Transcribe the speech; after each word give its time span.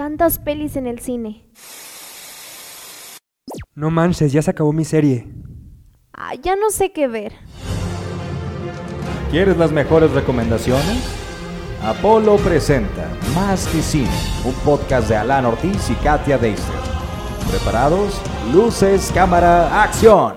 Tantas 0.00 0.38
pelis 0.38 0.76
en 0.76 0.86
el 0.86 0.98
cine. 1.00 1.44
No 3.74 3.90
manches, 3.90 4.32
ya 4.32 4.40
se 4.40 4.50
acabó 4.50 4.72
mi 4.72 4.86
serie. 4.86 5.28
Ah, 6.14 6.34
ya 6.42 6.56
no 6.56 6.70
sé 6.70 6.90
qué 6.90 7.06
ver. 7.06 7.34
¿Quieres 9.30 9.58
las 9.58 9.72
mejores 9.72 10.10
recomendaciones? 10.12 11.04
Apolo 11.84 12.38
presenta 12.38 13.10
Más 13.34 13.66
que 13.66 13.82
Cine, 13.82 14.08
un 14.46 14.54
podcast 14.64 15.06
de 15.06 15.16
Alan 15.16 15.44
Ortiz 15.44 15.90
y 15.90 15.94
Katia 15.96 16.38
Deister. 16.38 16.80
¿Preparados? 17.50 18.18
Luces, 18.54 19.12
cámara, 19.12 19.82
acción. 19.82 20.36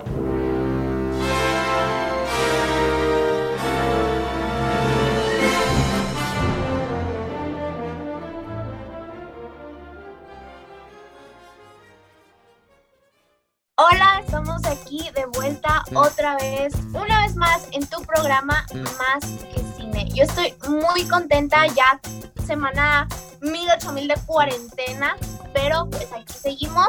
Otra 16.23 16.38
vez, 16.38 16.73
una 16.94 17.23
vez 17.23 17.36
más 17.36 17.68
en 17.73 17.86
tu 17.86 18.02
programa 18.04 18.66
Más 18.98 19.26
que 19.54 19.62
Cine. 19.76 20.08
Yo 20.14 20.23
estoy 20.23 20.54
muy 20.70 21.04
contenta, 21.09 21.68
ya 21.68 22.00
semana 22.48 23.09
mil, 23.41 23.68
ocho 23.76 23.91
mil 23.91 24.08
de 24.08 24.16
cuarentena, 24.26 25.17
pero 25.54 25.86
pues 25.90 26.08
aquí 26.14 26.34
seguimos 26.34 26.88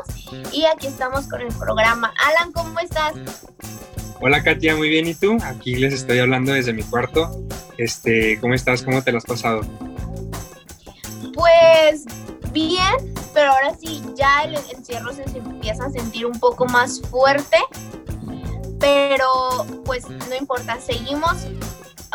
y 0.52 0.66
aquí 0.66 0.86
estamos 0.86 1.26
con 1.26 1.40
el 1.40 1.48
programa. 1.48 2.14
Alan, 2.24 2.52
¿cómo 2.52 2.78
estás? 2.78 3.14
Hola 4.20 4.40
Katia, 4.44 4.76
muy 4.76 4.88
bien, 4.88 5.08
¿y 5.08 5.14
tú? 5.16 5.36
Aquí 5.42 5.74
les 5.74 5.92
estoy 5.92 6.20
hablando 6.20 6.52
desde 6.52 6.72
mi 6.72 6.84
cuarto. 6.84 7.28
Este, 7.76 8.38
¿cómo 8.40 8.54
estás? 8.54 8.84
¿Cómo 8.84 9.02
te 9.02 9.10
lo 9.10 9.18
has 9.18 9.24
pasado? 9.24 9.62
Pues 11.34 12.04
bien, 12.52 13.12
pero 13.32 13.50
ahora 13.50 13.74
sí, 13.74 14.00
ya 14.14 14.44
el 14.44 14.54
encierro 14.54 15.12
se 15.12 15.24
empieza 15.24 15.86
a 15.86 15.90
sentir 15.90 16.24
un 16.24 16.38
poco 16.38 16.66
más 16.66 17.02
fuerte, 17.10 17.56
pero 18.84 19.64
pues 19.86 20.06
no 20.10 20.34
importa, 20.38 20.78
seguimos, 20.78 21.46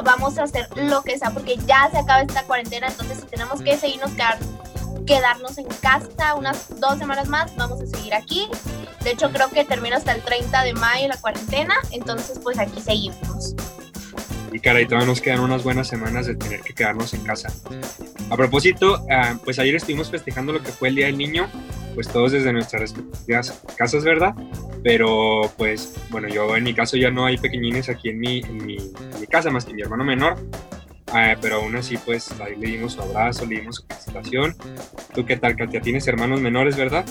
vamos 0.04 0.38
a 0.38 0.44
hacer 0.44 0.68
lo 0.76 1.02
que 1.02 1.18
sea, 1.18 1.32
porque 1.32 1.58
ya 1.66 1.90
se 1.92 1.98
acaba 1.98 2.22
esta 2.22 2.44
cuarentena, 2.44 2.88
entonces 2.90 3.22
si 3.22 3.26
tenemos 3.26 3.64
que 3.64 3.76
seguirnos 3.76 4.12
quedar, 4.12 4.38
quedarnos 5.08 5.58
en 5.58 5.66
casa 5.82 6.36
unas 6.36 6.80
dos 6.80 7.00
semanas 7.00 7.28
más, 7.28 7.56
vamos 7.56 7.82
a 7.82 7.88
seguir 7.88 8.14
aquí. 8.14 8.48
De 9.04 9.12
hecho, 9.12 9.32
creo 9.32 9.50
que 9.50 9.66
termina 9.66 9.98
hasta 9.98 10.12
el 10.12 10.22
30 10.22 10.64
de 10.64 10.74
mayo 10.74 11.08
la 11.08 11.18
cuarentena, 11.18 11.74
entonces 11.90 12.38
pues 12.38 12.60
aquí 12.60 12.80
seguimos. 12.82 13.56
Y 14.52 14.60
caray, 14.60 14.86
todavía 14.86 15.08
nos 15.08 15.22
quedan 15.22 15.40
unas 15.40 15.64
buenas 15.64 15.88
semanas 15.88 16.28
de 16.28 16.36
tener 16.36 16.62
que 16.62 16.76
quedarnos 16.76 17.16
en 17.16 17.24
casa. 17.24 17.52
A 18.30 18.38
propósito, 18.38 19.04
ah, 19.10 19.40
pues 19.44 19.58
ayer 19.58 19.74
estuvimos 19.74 20.12
festejando 20.12 20.54
lo 20.54 20.62
que 20.62 20.72
fue 20.72 20.90
el 20.90 20.96
Día 20.96 21.08
del 21.08 21.18
Niño, 21.18 21.50
pues 21.96 22.08
todos 22.08 22.32
desde 22.32 22.54
nuestras 22.54 22.82
respectivas 22.82 23.60
casas, 23.76 24.04
¿verdad? 24.04 24.36
Pero 24.84 25.52
pues 25.58 25.96
bueno, 26.10 26.28
yo 26.30 26.56
en 26.56 26.64
mi 26.64 26.74
caso 26.74 26.98
ya 26.98 27.12
no 27.12 27.26
hay 27.26 27.38
pequeñines 27.38 27.90
aquí 27.90 28.10
en 28.10 28.20
mi, 28.20 28.40
en 28.40 28.66
mi, 28.66 28.78
en 28.78 29.20
mi 29.20 29.28
casa 29.28 29.50
más 29.50 29.66
que 29.66 29.74
mi 29.74 29.82
hermano 29.82 30.04
menor. 30.04 30.38
Ah, 31.12 31.36
pero 31.42 31.56
aún 31.56 31.76
así, 31.76 31.98
pues 31.98 32.32
ahí 32.40 32.56
le 32.56 32.68
dimos 32.68 32.94
su 32.94 33.02
abrazo, 33.02 33.46
le 33.46 33.60
dimos 33.60 33.78
su 33.78 33.84
felicitación. 33.88 34.56
¿Tú 35.14 35.26
qué 35.26 35.38
tal, 35.38 35.56
Katia? 35.56 35.82
¿Tienes 35.82 36.08
hermanos 36.08 36.40
menores, 36.40 36.78
verdad? 36.78 37.06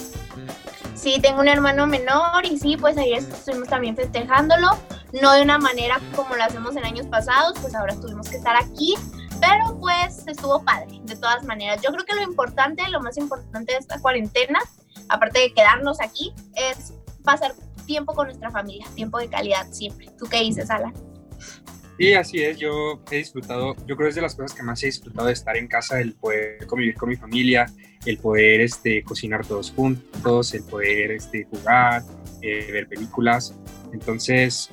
Sí, 0.94 1.20
tengo 1.20 1.41
un 1.41 1.48
hermano 1.48 1.86
menor 1.86 2.44
y 2.44 2.58
sí, 2.58 2.77
pues 2.77 2.97
ayer 2.97 3.19
estuvimos 3.19 3.69
también 3.69 3.97
festejándolo, 3.97 4.70
no 5.20 5.32
de 5.32 5.42
una 5.42 5.58
manera 5.58 6.00
como 6.14 6.36
lo 6.36 6.42
hacemos 6.42 6.77
en 6.77 6.84
años 6.84 7.06
pasados, 7.06 7.58
pues 7.60 7.75
ahora 7.75 7.94
tuvimos 8.00 8.28
que 8.28 8.36
estar 8.36 8.56
aquí, 8.56 8.94
pero 9.41 9.78
pues 9.80 10.27
estuvo 10.27 10.64
padre, 10.64 11.00
de 11.05 11.16
todas 11.16 11.44
maneras. 11.44 11.80
Yo 11.82 11.92
creo 11.92 12.05
que 12.05 12.14
lo 12.14 12.22
importante, 12.22 12.88
lo 12.91 13.00
más 13.00 13.16
importante 13.16 13.72
de 13.72 13.78
esta 13.78 14.00
cuarentena, 14.00 14.58
aparte 15.08 15.38
de 15.41 15.53
quedarnos 15.53 16.00
aquí, 16.00 16.32
es 16.55 16.94
pasar 17.28 17.52
tiempo 17.84 18.14
con 18.14 18.26
nuestra 18.28 18.50
familia, 18.50 18.86
tiempo 18.94 19.18
de 19.18 19.28
calidad 19.28 19.70
siempre. 19.70 20.08
¿Tú 20.18 20.24
qué 20.30 20.40
dices, 20.40 20.70
Alan? 20.70 20.94
Sí, 21.98 22.14
así 22.14 22.42
es, 22.42 22.56
yo 22.56 23.03
he 23.10 23.16
disfrutado, 23.16 23.75
yo 23.86 23.97
creo 23.97 24.06
que 24.06 24.08
es 24.08 24.14
de 24.14 24.22
las 24.22 24.34
cosas 24.34 24.54
que 24.54 24.62
más 24.62 24.82
he 24.82 24.86
disfrutado 24.86 25.26
de 25.26 25.34
estar 25.34 25.54
en 25.58 25.66
casa, 25.66 26.00
el 26.00 26.14
poder 26.14 26.66
convivir 26.66 26.94
con 26.94 27.10
mi 27.10 27.16
familia, 27.16 27.66
el 28.06 28.16
poder 28.16 28.62
este, 28.62 29.03
cocinar 29.03 29.44
todos 29.44 29.72
juntos, 29.72 30.54
el 30.54 30.62
poder 30.62 31.10
este, 31.10 31.44
jugar, 31.44 32.03
eh, 32.41 32.70
ver 32.72 32.88
películas. 32.88 33.54
Entonces, 33.92 34.70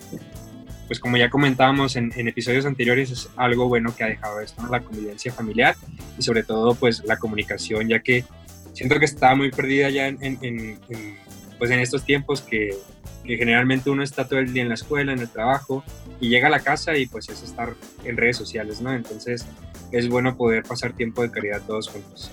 pues 0.87 0.99
como 1.01 1.17
ya 1.17 1.29
comentábamos 1.29 1.97
en, 1.97 2.13
en, 2.15 2.29
episodios 2.29 2.65
anteriores, 2.65 3.11
es 3.11 3.27
algo 3.35 3.67
bueno 3.67 3.93
que 3.93 4.05
ha 4.05 4.07
dejado 4.07 4.39
esto, 4.39 4.61
¿no? 4.61 4.69
la 4.69 4.79
convivencia 4.79 5.33
familiar 5.33 5.75
y 6.17 6.21
sobre 6.21 6.43
todo 6.43 6.73
pues 6.75 7.03
la 7.03 7.17
comunicación, 7.17 7.89
ya 7.89 7.99
que 7.99 8.23
siento 8.71 8.97
que 8.99 9.05
está 9.05 9.35
muy 9.35 9.51
perdida 9.51 9.89
ya 9.89 10.07
en, 10.07 10.19
en, 10.21 10.37
en 10.41 11.24
pues 11.57 11.71
en 11.71 11.79
estos 11.79 12.03
tiempos 12.03 12.41
que, 12.41 12.75
que, 13.23 13.37
generalmente 13.37 13.89
uno 13.89 14.03
está 14.03 14.27
todo 14.27 14.39
el 14.39 14.53
día 14.53 14.63
en 14.63 14.69
la 14.69 14.75
escuela, 14.75 15.13
en 15.13 15.19
el 15.19 15.29
trabajo 15.29 15.83
y 16.19 16.29
llega 16.29 16.47
a 16.47 16.51
la 16.51 16.59
casa 16.59 16.97
y 16.97 17.05
pues 17.05 17.29
es 17.29 17.43
estar 17.43 17.73
en 18.03 18.17
redes 18.17 18.37
sociales, 18.37 18.81
¿no? 18.81 18.93
Entonces 18.93 19.45
es 19.91 20.09
bueno 20.09 20.35
poder 20.35 20.63
pasar 20.63 20.93
tiempo 20.93 21.21
de 21.21 21.31
calidad 21.31 21.61
todos 21.61 21.89
juntos. 21.89 22.31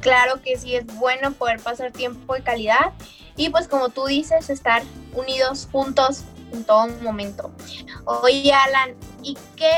Claro 0.00 0.42
que 0.42 0.58
sí, 0.58 0.76
es 0.76 0.86
bueno 0.86 1.32
poder 1.32 1.60
pasar 1.60 1.90
tiempo 1.90 2.34
de 2.34 2.42
calidad 2.42 2.92
y 3.36 3.48
pues 3.50 3.68
como 3.68 3.88
tú 3.88 4.06
dices, 4.06 4.50
estar 4.50 4.82
unidos 5.12 5.68
juntos 5.72 6.24
en 6.52 6.64
todo 6.64 6.88
momento. 7.02 7.50
Oye, 8.04 8.52
Alan, 8.52 8.94
¿y 9.22 9.36
qué, 9.56 9.72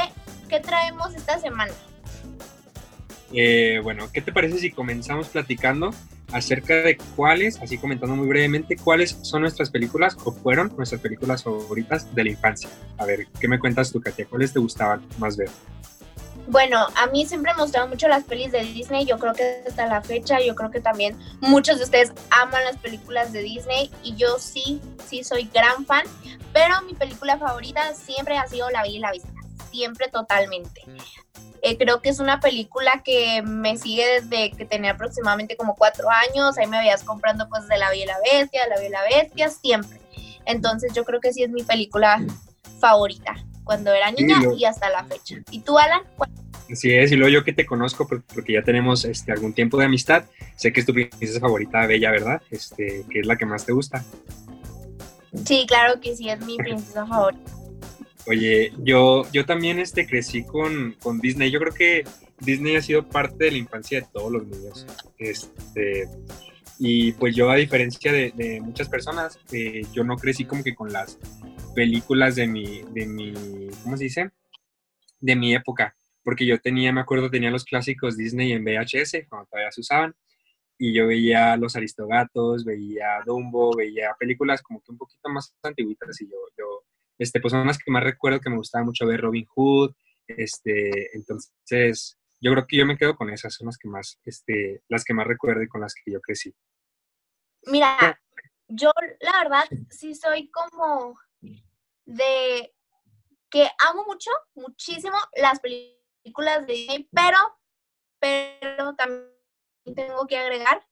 qué 0.49 0.61
traemos 0.61 1.15
esta 1.15 1.39
semana? 1.39 1.73
Eh, 3.33 3.81
bueno, 3.83 4.09
¿qué 4.13 4.21
te 4.21 4.33
parece 4.33 4.59
si 4.59 4.71
comenzamos 4.71 5.29
platicando 5.29 5.93
acerca 6.33 6.75
de 6.75 6.97
cuáles, 7.15 7.61
así 7.61 7.79
comentando 7.79 8.17
muy 8.17 8.27
brevemente, 8.27 8.77
cuáles 8.77 9.19
son 9.23 9.43
nuestras 9.43 9.71
películas 9.71 10.17
o 10.25 10.33
fueron 10.33 10.73
nuestras 10.77 11.01
películas 11.01 11.45
favoritas 11.45 12.15
de 12.15 12.25
la 12.25 12.31
infancia? 12.31 12.69
A 12.99 13.05
ver, 13.05 13.27
¿qué 13.41 13.49
me 13.49 13.59
cuentas 13.59 13.93
tú, 13.93 14.01
Katia? 14.01 14.27
¿Cuáles 14.27 14.53
te 14.53 14.59
gustaban 14.59 15.07
más 15.19 15.37
ver? 15.37 15.49
Bueno, 16.49 16.87
a 16.95 17.07
mí 17.09 17.27
siempre 17.27 17.53
me 17.55 17.63
gustaban 17.63 17.91
mucho 17.91 18.07
las 18.07 18.23
pelis 18.23 18.53
de 18.53 18.63
Disney, 18.63 19.05
yo 19.05 19.19
creo 19.19 19.33
que 19.33 19.65
hasta 19.67 19.87
la 19.87 20.01
fecha, 20.01 20.39
yo 20.41 20.55
creo 20.55 20.71
que 20.71 20.81
también 20.81 21.19
muchos 21.41 21.79
de 21.79 21.85
ustedes 21.85 22.13
aman 22.31 22.65
las 22.65 22.77
películas 22.77 23.33
de 23.33 23.43
Disney 23.43 23.91
y 24.05 24.15
yo 24.15 24.39
sí, 24.39 24.81
sí 25.09 25.25
soy 25.25 25.51
gran 25.53 25.85
fan, 25.87 26.05
pero 26.53 26.81
mi 26.83 26.95
película 26.95 27.37
favorita 27.37 27.95
siempre 27.95 28.39
ha 28.39 28.47
sido 28.47 28.71
La 28.71 28.83
Bella 28.83 28.97
y 28.97 29.01
la 29.01 29.11
Bestia, 29.11 29.41
siempre 29.73 30.09
totalmente. 30.09 30.83
Eh, 31.67 31.77
creo 31.77 32.01
que 32.01 32.11
es 32.11 32.21
una 32.21 32.39
película 32.39 33.03
que 33.05 33.43
me 33.43 33.77
sigue 33.77 34.21
desde 34.21 34.53
que 34.53 34.65
tenía 34.65 34.93
aproximadamente 34.93 35.57
como 35.57 35.75
cuatro 35.75 36.07
años, 36.09 36.57
ahí 36.59 36.69
me 36.69 36.79
veías 36.79 37.03
comprando 37.03 37.49
cosas 37.49 37.67
de 37.67 37.77
La 37.77 37.91
Bella 37.91 38.05
y 38.05 38.07
la 38.07 38.19
Bestia, 38.21 38.69
La 38.69 38.77
Bella 38.77 38.87
y 38.87 38.93
la 38.93 39.03
Bestia, 39.03 39.51
siempre. 39.51 39.99
Entonces 40.45 40.93
yo 40.95 41.05
creo 41.05 41.21
que 41.21 41.33
sí 41.33 41.43
es 41.43 41.51
mi 41.51 41.65
película 41.65 42.25
favorita 42.79 43.35
cuando 43.65 43.93
era 43.93 44.13
niña 44.13 44.39
y 44.57 44.65
hasta 44.65 44.89
la 44.91 45.03
fecha. 45.07 45.39
¿Y 45.51 45.59
tú, 45.59 45.77
Alan? 45.77 46.03
Así 46.71 46.93
es, 46.93 47.11
y 47.11 47.17
luego 47.17 47.33
yo 47.33 47.43
que 47.43 47.53
te 47.53 47.67
conozco 47.67 48.07
porque 48.07 48.53
ya 48.53 48.63
tenemos 48.63 49.05
este, 49.05 49.33
algún 49.33 49.53
tiempo 49.53 49.77
de 49.77 49.87
amistad, 49.87 50.23
sé 50.55 50.73
que 50.73 50.79
es 50.79 50.87
tu 50.87 50.93
princesa 50.93 51.41
favorita, 51.41 51.85
Bella, 51.89 52.13
¿verdad? 52.13 52.43
Este, 52.53 53.05
que 53.11 53.19
es 53.19 53.27
la 53.27 53.35
que 53.35 53.45
más 53.45 53.67
te 53.67 53.73
gusta. 53.73 54.05
Sí, 55.45 55.67
claro 55.67 56.01
que 56.01 56.15
sí, 56.15 56.29
es 56.29 56.39
mi 56.47 56.59
princesa 56.59 57.05
favorita. 57.05 57.56
Oye, 58.29 58.73
yo, 58.79 59.31
yo 59.31 59.47
también 59.47 59.79
este, 59.79 60.07
crecí 60.07 60.45
con, 60.45 60.97
con, 61.01 61.21
Disney. 61.21 61.51
Yo 61.51 61.61
creo 61.61 61.73
que 61.73 62.05
Disney 62.41 62.75
ha 62.75 62.83
sido 62.83 63.09
parte 63.09 63.45
de 63.45 63.53
la 63.53 63.59
infancia 63.59 64.01
de 64.01 64.07
todos 64.13 64.33
los 64.33 64.47
niños. 64.47 64.85
Este, 65.17 66.09
y 66.79 67.13
pues 67.13 67.37
yo, 67.37 67.51
a 67.51 67.57
diferencia 67.57 68.13
de, 68.13 68.61
muchas 68.63 68.89
personas, 68.89 69.39
eh, 69.53 69.83
yo 69.93 70.03
no 70.03 70.17
crecí 70.17 70.45
como 70.45 70.65
que 70.65 70.75
con 70.75 70.93
las 70.93 71.19
películas 71.75 72.35
de 72.35 72.49
mi, 72.49 72.83
de 72.91 73.07
mi, 73.07 73.33
¿cómo 73.85 73.97
se 73.97 74.05
dice? 74.05 74.31
De 75.21 75.37
mi 75.37 75.55
época. 75.55 75.95
Porque 76.25 76.45
yo 76.45 76.61
tenía, 76.61 76.93
me 76.93 77.03
acuerdo, 77.03 77.31
tenía 77.31 77.51
los 77.53 77.65
clásicos 77.65 78.17
Disney 78.17 78.53
en 78.53 78.65
VHS, 78.65 79.29
cuando 79.29 79.47
todavía 79.47 79.71
se 79.71 79.83
usaban. 79.83 80.15
Y 80.79 80.93
yo 80.93 81.07
veía 81.07 81.57
Los 81.57 81.77
Aristogatos, 81.77 82.65
veía 82.65 83.21
Dumbo, 83.25 83.75
veía 83.75 84.15
películas 84.19 84.63
como 84.63 84.83
que 84.83 84.91
un 84.91 84.99
poquito 84.99 85.29
más 85.29 85.55
antiguitas. 85.63 86.21
Y 86.21 86.27
yo, 86.27 86.37
yo 86.59 86.85
este, 87.19 87.41
pues 87.41 87.53
son 87.53 87.67
las 87.67 87.79
que 87.79 87.91
más 87.91 88.05
recuerdo 88.05 88.41
que 88.41 88.51
me 88.51 88.57
gustaba 88.57 88.85
mucho 88.85 89.07
ver 89.07 89.21
Robin 89.21 89.47
Hood. 89.55 89.95
Este, 90.27 91.17
entonces, 91.17 92.19
yo 92.41 92.53
creo 92.53 92.67
que 92.67 92.77
yo 92.77 92.87
me 92.87 92.97
quedo 92.97 93.17
con 93.17 93.31
esas, 93.31 93.55
son 93.55 93.67
las 93.67 93.79
que 93.79 93.89
más, 93.89 94.19
este, 94.25 94.83
las 94.89 95.05
que 95.05 95.15
más 95.15 95.27
recuerdo 95.27 95.63
y 95.63 95.69
con 95.69 95.81
las 95.81 95.95
que 95.95 96.13
yo 96.13 96.21
crecí. 96.21 96.55
Mira, 97.67 98.21
yo 98.69 98.93
la 99.21 99.39
verdad 99.43 99.65
sí 99.91 100.15
soy 100.15 100.51
como 100.51 101.19
de 102.05 102.75
que 103.51 103.69
amo 103.89 104.05
mucho, 104.07 104.31
muchísimo 104.55 105.17
las 105.37 105.61
películas 105.61 106.67
de 106.67 106.73
Disney, 106.73 107.09
pero, 107.13 107.39
pero 108.19 108.95
también 108.95 109.31
tengo 109.95 110.27
que 110.27 110.39
agregar 110.39 110.87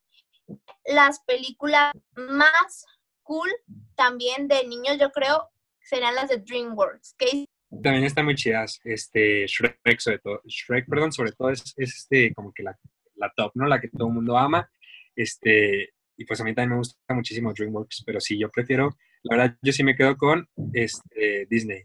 las 0.84 1.20
películas 1.20 1.92
más 2.14 2.86
cool 3.22 3.50
también 3.96 4.48
de 4.48 4.66
niños, 4.66 4.98
yo 4.98 5.10
creo, 5.10 5.50
serían 5.84 6.14
las 6.14 6.28
de 6.28 6.38
DreamWorks. 6.38 7.14
¿okay? 7.14 7.46
También 7.82 8.04
están 8.04 8.24
muy 8.24 8.34
chidas. 8.34 8.80
Este, 8.84 9.46
Shrek, 9.46 9.98
sobre 9.98 10.18
todo, 10.18 10.40
Shrek, 10.44 10.88
perdón, 10.88 11.12
sobre 11.12 11.32
todo 11.32 11.50
es, 11.50 11.74
es, 11.76 11.94
este, 11.96 12.32
como 12.34 12.52
que 12.52 12.62
la, 12.62 12.78
la 13.16 13.32
top, 13.36 13.52
¿no? 13.54 13.66
La 13.66 13.80
que 13.80 13.88
todo 13.88 14.08
el 14.08 14.14
mundo 14.14 14.36
ama. 14.36 14.70
Este, 15.14 15.94
y 16.16 16.24
pues 16.24 16.40
a 16.40 16.44
mí 16.44 16.54
también 16.54 16.70
me 16.70 16.76
gusta 16.78 17.14
muchísimo 17.14 17.52
DreamWorks, 17.52 18.02
pero 18.04 18.20
sí, 18.20 18.38
yo 18.38 18.50
prefiero, 18.50 18.96
la 19.22 19.36
verdad, 19.36 19.58
yo 19.62 19.72
sí 19.72 19.82
me 19.82 19.96
quedo 19.96 20.16
con 20.16 20.48
este, 20.72 21.46
Disney. 21.46 21.84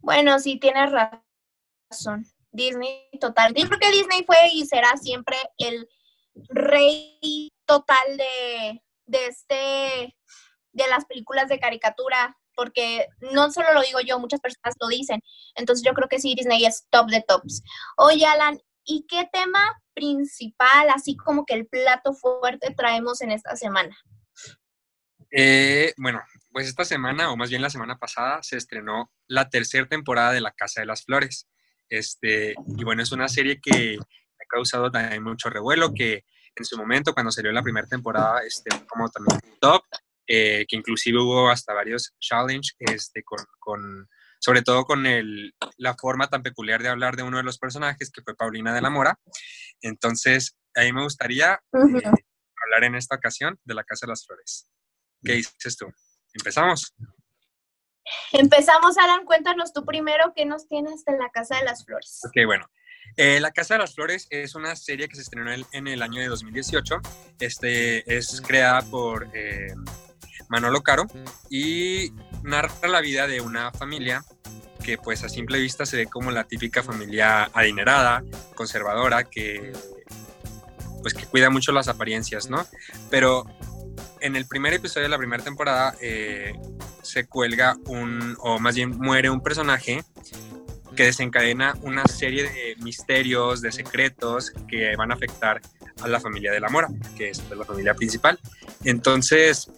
Bueno, 0.00 0.38
sí, 0.38 0.58
tienes 0.58 0.90
razón. 0.90 2.24
Disney 2.52 3.08
total. 3.20 3.54
Yo 3.54 3.66
creo 3.68 3.78
que 3.78 3.90
Disney 3.90 4.24
fue 4.24 4.36
y 4.52 4.66
será 4.66 4.96
siempre 4.96 5.36
el 5.58 5.88
rey 6.48 7.48
total 7.64 8.16
de, 8.16 8.82
de 9.06 9.26
este 9.26 10.16
de 10.72 10.88
las 10.88 11.04
películas 11.04 11.48
de 11.48 11.58
caricatura, 11.58 12.36
porque 12.60 13.06
no 13.32 13.50
solo 13.50 13.72
lo 13.72 13.80
digo 13.80 14.00
yo, 14.00 14.18
muchas 14.18 14.38
personas 14.38 14.74
lo 14.78 14.88
dicen. 14.88 15.22
Entonces 15.54 15.82
yo 15.82 15.94
creo 15.94 16.08
que 16.08 16.20
sí, 16.20 16.34
Disney 16.36 16.66
es 16.66 16.86
top 16.90 17.08
de 17.08 17.24
tops. 17.26 17.62
Oye, 17.96 18.26
Alan, 18.26 18.60
¿y 18.84 19.06
qué 19.08 19.26
tema 19.32 19.80
principal, 19.94 20.90
así 20.94 21.16
como 21.16 21.46
que 21.46 21.54
el 21.54 21.66
plato 21.66 22.12
fuerte 22.12 22.74
traemos 22.76 23.22
en 23.22 23.30
esta 23.30 23.56
semana? 23.56 23.96
Eh, 25.30 25.94
bueno, 25.96 26.20
pues 26.52 26.68
esta 26.68 26.84
semana, 26.84 27.32
o 27.32 27.36
más 27.38 27.48
bien 27.48 27.62
la 27.62 27.70
semana 27.70 27.96
pasada, 27.96 28.42
se 28.42 28.58
estrenó 28.58 29.10
la 29.26 29.48
tercera 29.48 29.88
temporada 29.88 30.32
de 30.32 30.42
La 30.42 30.52
Casa 30.52 30.82
de 30.82 30.86
las 30.86 31.02
Flores. 31.02 31.48
Este, 31.88 32.54
y 32.76 32.84
bueno, 32.84 33.02
es 33.02 33.10
una 33.10 33.28
serie 33.28 33.58
que 33.58 33.96
ha 33.98 34.46
causado 34.50 34.90
también 34.90 35.22
mucho 35.22 35.48
revuelo, 35.48 35.94
que 35.94 36.24
en 36.56 36.64
su 36.66 36.76
momento, 36.76 37.14
cuando 37.14 37.32
salió 37.32 37.52
la 37.52 37.62
primera 37.62 37.86
temporada, 37.86 38.42
este, 38.42 38.68
como 38.86 39.08
también 39.08 39.40
top, 39.62 39.82
eh, 40.32 40.64
que 40.68 40.76
inclusive 40.76 41.18
hubo 41.18 41.50
hasta 41.50 41.74
varios 41.74 42.14
challenges, 42.20 42.76
este, 42.78 43.24
con, 43.24 43.44
con, 43.58 44.08
sobre 44.38 44.62
todo 44.62 44.84
con 44.84 45.04
el, 45.04 45.56
la 45.76 45.96
forma 45.96 46.28
tan 46.28 46.44
peculiar 46.44 46.80
de 46.84 46.88
hablar 46.88 47.16
de 47.16 47.24
uno 47.24 47.38
de 47.38 47.42
los 47.42 47.58
personajes, 47.58 48.12
que 48.12 48.22
fue 48.22 48.36
Paulina 48.36 48.72
de 48.72 48.80
la 48.80 48.90
Mora. 48.90 49.18
Entonces, 49.80 50.56
ahí 50.76 50.92
me 50.92 51.02
gustaría 51.02 51.54
eh, 51.72 52.10
hablar 52.62 52.84
en 52.84 52.94
esta 52.94 53.16
ocasión 53.16 53.58
de 53.64 53.74
la 53.74 53.82
Casa 53.82 54.06
de 54.06 54.10
las 54.12 54.24
Flores. 54.24 54.70
¿Qué 55.20 55.32
dices 55.32 55.76
tú? 55.76 55.86
¿Empezamos? 56.32 56.94
Empezamos, 58.30 58.98
Alan, 58.98 59.24
cuéntanos 59.24 59.72
tú 59.72 59.84
primero 59.84 60.32
qué 60.36 60.46
nos 60.46 60.68
tienes 60.68 61.04
de 61.04 61.18
la 61.18 61.30
Casa 61.30 61.56
de 61.56 61.64
las 61.64 61.84
Flores. 61.84 62.20
Ok, 62.24 62.46
bueno. 62.46 62.70
Eh, 63.16 63.40
la 63.40 63.50
Casa 63.50 63.74
de 63.74 63.80
las 63.80 63.96
Flores 63.96 64.28
es 64.30 64.54
una 64.54 64.76
serie 64.76 65.08
que 65.08 65.16
se 65.16 65.22
estrenó 65.22 65.50
en, 65.72 65.88
el 65.88 66.02
año 66.02 66.20
de 66.20 66.28
2018. 66.28 67.00
Este, 67.40 68.16
es 68.16 68.40
creada 68.40 68.82
por 68.82 69.28
eh, 69.34 69.74
Manolo 70.50 70.82
Caro 70.82 71.06
y 71.48 72.12
narra 72.42 72.88
la 72.88 73.00
vida 73.00 73.26
de 73.26 73.40
una 73.40 73.72
familia 73.72 74.22
que 74.84 74.98
pues 74.98 75.22
a 75.24 75.28
simple 75.28 75.58
vista 75.58 75.86
se 75.86 75.96
ve 75.96 76.06
como 76.06 76.30
la 76.30 76.44
típica 76.44 76.82
familia 76.82 77.44
adinerada, 77.54 78.22
conservadora, 78.54 79.24
que 79.24 79.72
pues 81.02 81.14
que 81.14 81.24
cuida 81.24 81.48
mucho 81.48 81.72
las 81.72 81.88
apariencias, 81.88 82.50
¿no? 82.50 82.66
Pero 83.10 83.44
en 84.20 84.36
el 84.36 84.46
primer 84.46 84.74
episodio 84.74 85.04
de 85.04 85.08
la 85.08 85.18
primera 85.18 85.42
temporada 85.42 85.94
eh, 86.00 86.52
se 87.02 87.26
cuelga 87.26 87.76
un, 87.86 88.36
o 88.40 88.58
más 88.58 88.74
bien 88.74 88.98
muere 88.98 89.30
un 89.30 89.42
personaje 89.42 90.04
que 90.96 91.04
desencadena 91.04 91.74
una 91.82 92.04
serie 92.06 92.42
de 92.42 92.76
misterios, 92.82 93.62
de 93.62 93.72
secretos 93.72 94.52
que 94.68 94.94
van 94.96 95.12
a 95.12 95.14
afectar 95.14 95.60
a 96.02 96.08
la 96.08 96.20
familia 96.20 96.52
de 96.52 96.60
la 96.60 96.68
Mora, 96.68 96.88
que 97.16 97.30
es 97.30 97.42
la 97.50 97.64
familia 97.64 97.94
principal. 97.94 98.38
Entonces, 98.84 99.70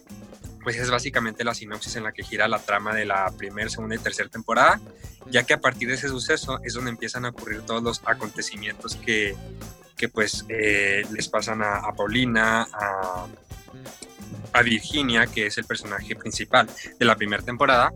pues 0.63 0.77
es 0.77 0.89
básicamente 0.89 1.43
la 1.43 1.53
sinopsis 1.53 1.95
en 1.95 2.03
la 2.03 2.11
que 2.11 2.23
gira 2.23 2.47
la 2.47 2.59
trama 2.59 2.93
de 2.95 3.05
la 3.05 3.31
primera, 3.37 3.69
segunda 3.69 3.95
y 3.95 3.99
tercera 3.99 4.29
temporada, 4.29 4.79
ya 5.29 5.43
que 5.43 5.53
a 5.53 5.59
partir 5.59 5.89
de 5.89 5.95
ese 5.95 6.07
suceso 6.07 6.59
es 6.63 6.73
donde 6.73 6.91
empiezan 6.91 7.25
a 7.25 7.29
ocurrir 7.29 7.61
todos 7.61 7.83
los 7.83 8.01
acontecimientos 8.05 8.95
que, 8.95 9.35
que 9.95 10.09
pues 10.09 10.45
eh, 10.49 11.05
les 11.11 11.29
pasan 11.29 11.61
a, 11.61 11.77
a 11.77 11.93
Paulina, 11.93 12.67
a, 12.73 13.27
Virginia, 14.63 15.25
que 15.27 15.47
es 15.47 15.57
el 15.57 15.65
personaje 15.65 16.15
principal 16.15 16.69
de 16.99 17.05
la 17.05 17.15
primera 17.15 17.41
temporada. 17.41 17.91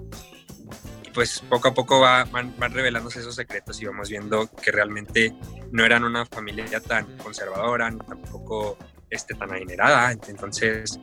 Y 1.05 1.11
pues 1.11 1.43
poco 1.47 1.67
a 1.67 1.73
poco 1.73 1.99
va, 1.99 2.23
van, 2.25 2.55
revelándose 2.73 3.19
esos 3.19 3.35
secretos 3.35 3.79
y 3.81 3.85
vamos 3.85 4.09
viendo 4.09 4.49
que 4.51 4.71
realmente 4.71 5.33
no 5.71 5.85
eran 5.85 6.03
una 6.03 6.25
familia 6.25 6.79
tan 6.81 7.17
conservadora, 7.17 7.91
ni 7.91 7.99
tampoco 7.99 8.77
este, 9.09 9.35
tan 9.35 9.51
adinerada. 9.51 10.11
Entonces, 10.11 10.99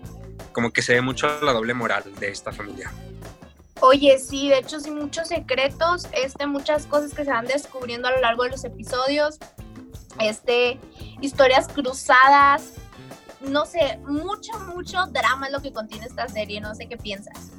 como 0.54 0.72
que 0.72 0.80
se 0.80 0.94
ve 0.94 1.02
mucho 1.02 1.28
la 1.42 1.52
doble 1.52 1.74
moral 1.74 2.04
de 2.18 2.28
esta 2.28 2.52
familia. 2.52 2.90
Oye, 3.80 4.18
sí, 4.18 4.48
de 4.48 4.60
hecho 4.60 4.80
sí, 4.80 4.90
muchos 4.90 5.28
secretos, 5.28 6.06
este, 6.12 6.46
muchas 6.46 6.86
cosas 6.86 7.12
que 7.12 7.24
se 7.24 7.30
van 7.30 7.46
descubriendo 7.46 8.08
a 8.08 8.12
lo 8.12 8.20
largo 8.20 8.44
de 8.44 8.50
los 8.50 8.64
episodios, 8.64 9.38
este, 10.20 10.80
historias 11.20 11.68
cruzadas, 11.68 12.74
no 13.40 13.66
sé, 13.66 13.98
mucho, 14.06 14.58
mucho 14.74 15.04
drama 15.08 15.48
es 15.48 15.52
lo 15.52 15.60
que 15.60 15.72
contiene 15.72 16.06
esta 16.06 16.28
serie, 16.28 16.60
no 16.62 16.74
sé 16.74 16.88
qué 16.88 16.96
piensas. 16.96 17.50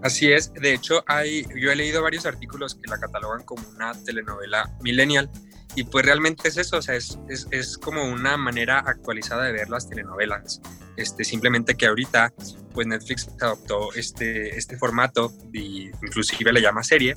Así 0.00 0.32
es, 0.32 0.52
de 0.54 0.74
hecho 0.74 1.02
hay, 1.06 1.46
yo 1.56 1.70
he 1.70 1.76
leído 1.76 2.02
varios 2.02 2.24
artículos 2.24 2.74
que 2.74 2.88
la 2.88 2.98
catalogan 2.98 3.42
como 3.42 3.66
una 3.70 3.92
telenovela 4.04 4.70
millennial 4.80 5.28
y 5.74 5.84
pues 5.84 6.04
realmente 6.04 6.48
es 6.48 6.56
eso, 6.56 6.78
o 6.78 6.82
sea, 6.82 6.94
es, 6.94 7.18
es, 7.28 7.48
es, 7.50 7.78
como 7.78 8.04
una 8.04 8.36
manera 8.36 8.78
actualizada 8.78 9.44
de 9.44 9.52
ver 9.52 9.68
las 9.68 9.88
telenovelas. 9.88 10.60
Este, 10.96 11.24
simplemente 11.24 11.74
que 11.74 11.86
ahorita 11.86 12.32
pues 12.72 12.86
Netflix 12.86 13.28
adoptó 13.40 13.92
este, 13.94 14.56
este 14.56 14.76
formato 14.76 15.32
y 15.52 15.86
inclusive 16.02 16.52
le 16.52 16.60
llama 16.60 16.84
serie, 16.84 17.16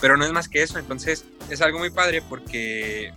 pero 0.00 0.16
no 0.16 0.24
es 0.24 0.32
más 0.32 0.48
que 0.48 0.62
eso, 0.62 0.78
entonces 0.78 1.24
es 1.48 1.62
algo 1.62 1.78
muy 1.78 1.90
padre 1.90 2.22
porque 2.22 3.12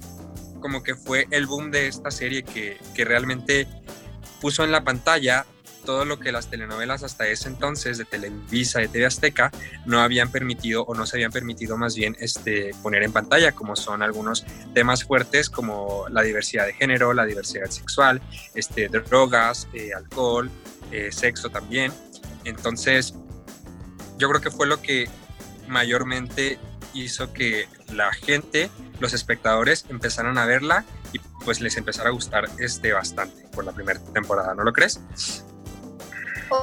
como 0.62 0.84
que 0.84 0.96
fue 0.96 1.28
el 1.32 1.46
boom 1.46 1.72
de 1.72 1.88
esta 1.88 2.12
serie 2.12 2.44
que, 2.44 2.78
que 2.96 3.06
realmente 3.06 3.68
puso 4.40 4.64
en 4.64 4.72
la 4.72 4.84
pantalla 4.84 5.46
todo 5.88 6.04
lo 6.04 6.20
que 6.20 6.34
las 6.34 6.50
telenovelas 6.50 7.02
hasta 7.04 7.30
ese 7.30 7.48
entonces 7.48 7.98
de 7.98 8.04
Televisa, 8.04 8.80
de 8.80 8.90
TV 8.90 9.06
Azteca, 9.06 9.52
no 9.86 10.02
habían 10.02 10.30
permitido 10.30 10.84
o 10.84 10.94
no 10.94 11.06
se 11.06 11.16
habían 11.16 11.32
permitido 11.32 11.78
más 11.78 11.96
bien 11.96 12.18
este, 12.20 12.76
poner 12.84 13.04
en 13.04 13.14
pantalla, 13.14 13.54
como 13.54 13.78
son 13.78 14.04
algunos 14.04 14.46
temas 14.74 15.06
fuertes 15.06 15.50
como 15.50 16.06
la 16.10 16.24
diversidad 16.24 16.66
de 16.66 16.74
género, 16.74 17.14
la 17.14 17.24
diversidad 17.24 17.70
sexual, 17.70 18.22
este, 18.54 18.90
drogas, 18.90 19.70
eh, 19.74 19.92
alcohol, 19.96 20.52
eh, 20.92 21.10
sexo 21.14 21.50
también. 21.50 21.94
Entonces, 22.44 23.14
yo 24.18 24.28
creo 24.28 24.42
que 24.42 24.52
fue 24.52 24.68
lo 24.68 24.82
que 24.82 25.08
mayormente 25.70 26.60
hizo 26.94 27.32
que 27.32 27.70
la 27.94 28.12
gente, 28.12 28.70
los 29.00 29.14
espectadores, 29.14 29.86
empezaran 29.88 30.38
a 30.38 30.46
verla 30.46 30.84
y 31.14 31.20
pues 31.46 31.62
les 31.62 31.78
empezara 31.78 32.10
a 32.10 32.12
gustar 32.12 32.50
este 32.60 32.92
bastante 32.92 33.48
por 33.54 33.64
la 33.64 33.72
primera 33.72 34.02
temporada, 34.14 34.54
¿no 34.54 34.66
lo 34.66 34.74
crees? 34.74 35.00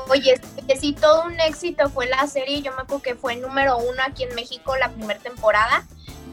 Oye, 0.09 0.41
sí, 0.81 0.93
todo 0.93 1.25
un 1.25 1.38
éxito 1.41 1.88
fue 1.91 2.07
la 2.07 2.26
serie, 2.26 2.62
yo 2.62 2.73
me 2.73 2.83
acuerdo 2.83 3.03
que 3.03 3.14
fue 3.14 3.37
número 3.37 3.76
uno 3.79 4.03
aquí 4.07 4.25
en 4.25 4.35
México 4.35 4.76
la 4.76 4.88
primera 4.88 5.21
temporada. 5.21 5.87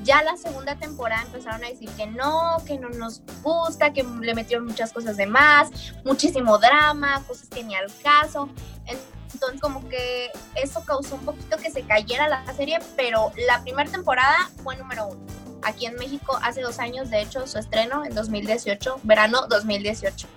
Ya 0.04 0.24
la 0.24 0.36
segunda 0.36 0.76
temporada 0.76 1.24
empezaron 1.24 1.64
a 1.64 1.68
decir 1.68 1.90
que 1.92 2.08
no, 2.08 2.58
que 2.66 2.80
no 2.80 2.90
nos 2.90 3.22
gusta, 3.44 3.94
que 3.94 4.04
le 4.04 4.34
metieron 4.34 4.66
muchas 4.66 4.92
cosas 4.94 5.16
de 5.18 5.28
más, 5.28 5.70
muchísimo 6.04 6.58
drama, 6.58 7.24
cosas 7.28 7.50
que 7.50 7.64
ni 7.64 7.76
al 7.76 7.86
caso. 8.02 8.50
Entonces 8.88 9.62
como 9.62 9.88
que 9.90 10.32
eso 10.56 10.84
causó 10.86 11.16
un 11.16 11.26
poquito 11.26 11.58
que 11.58 11.70
se 11.70 11.84
cayera 11.84 12.28
la 12.28 12.46
serie, 12.54 12.80
pero 12.96 13.32
la 13.48 13.62
primera 13.62 13.90
temporada 13.90 14.50
fue 14.64 14.76
número 14.78 15.08
uno. 15.08 15.22
Aquí 15.64 15.86
en 15.86 15.96
México 15.96 16.40
hace 16.42 16.62
dos 16.62 16.80
años, 16.80 17.12
de 17.12 17.22
hecho, 17.22 17.46
su 17.46 17.60
estreno 17.60 18.04
en 18.04 18.16
2018, 18.16 19.02
verano 19.04 19.46
2018. 19.48 20.28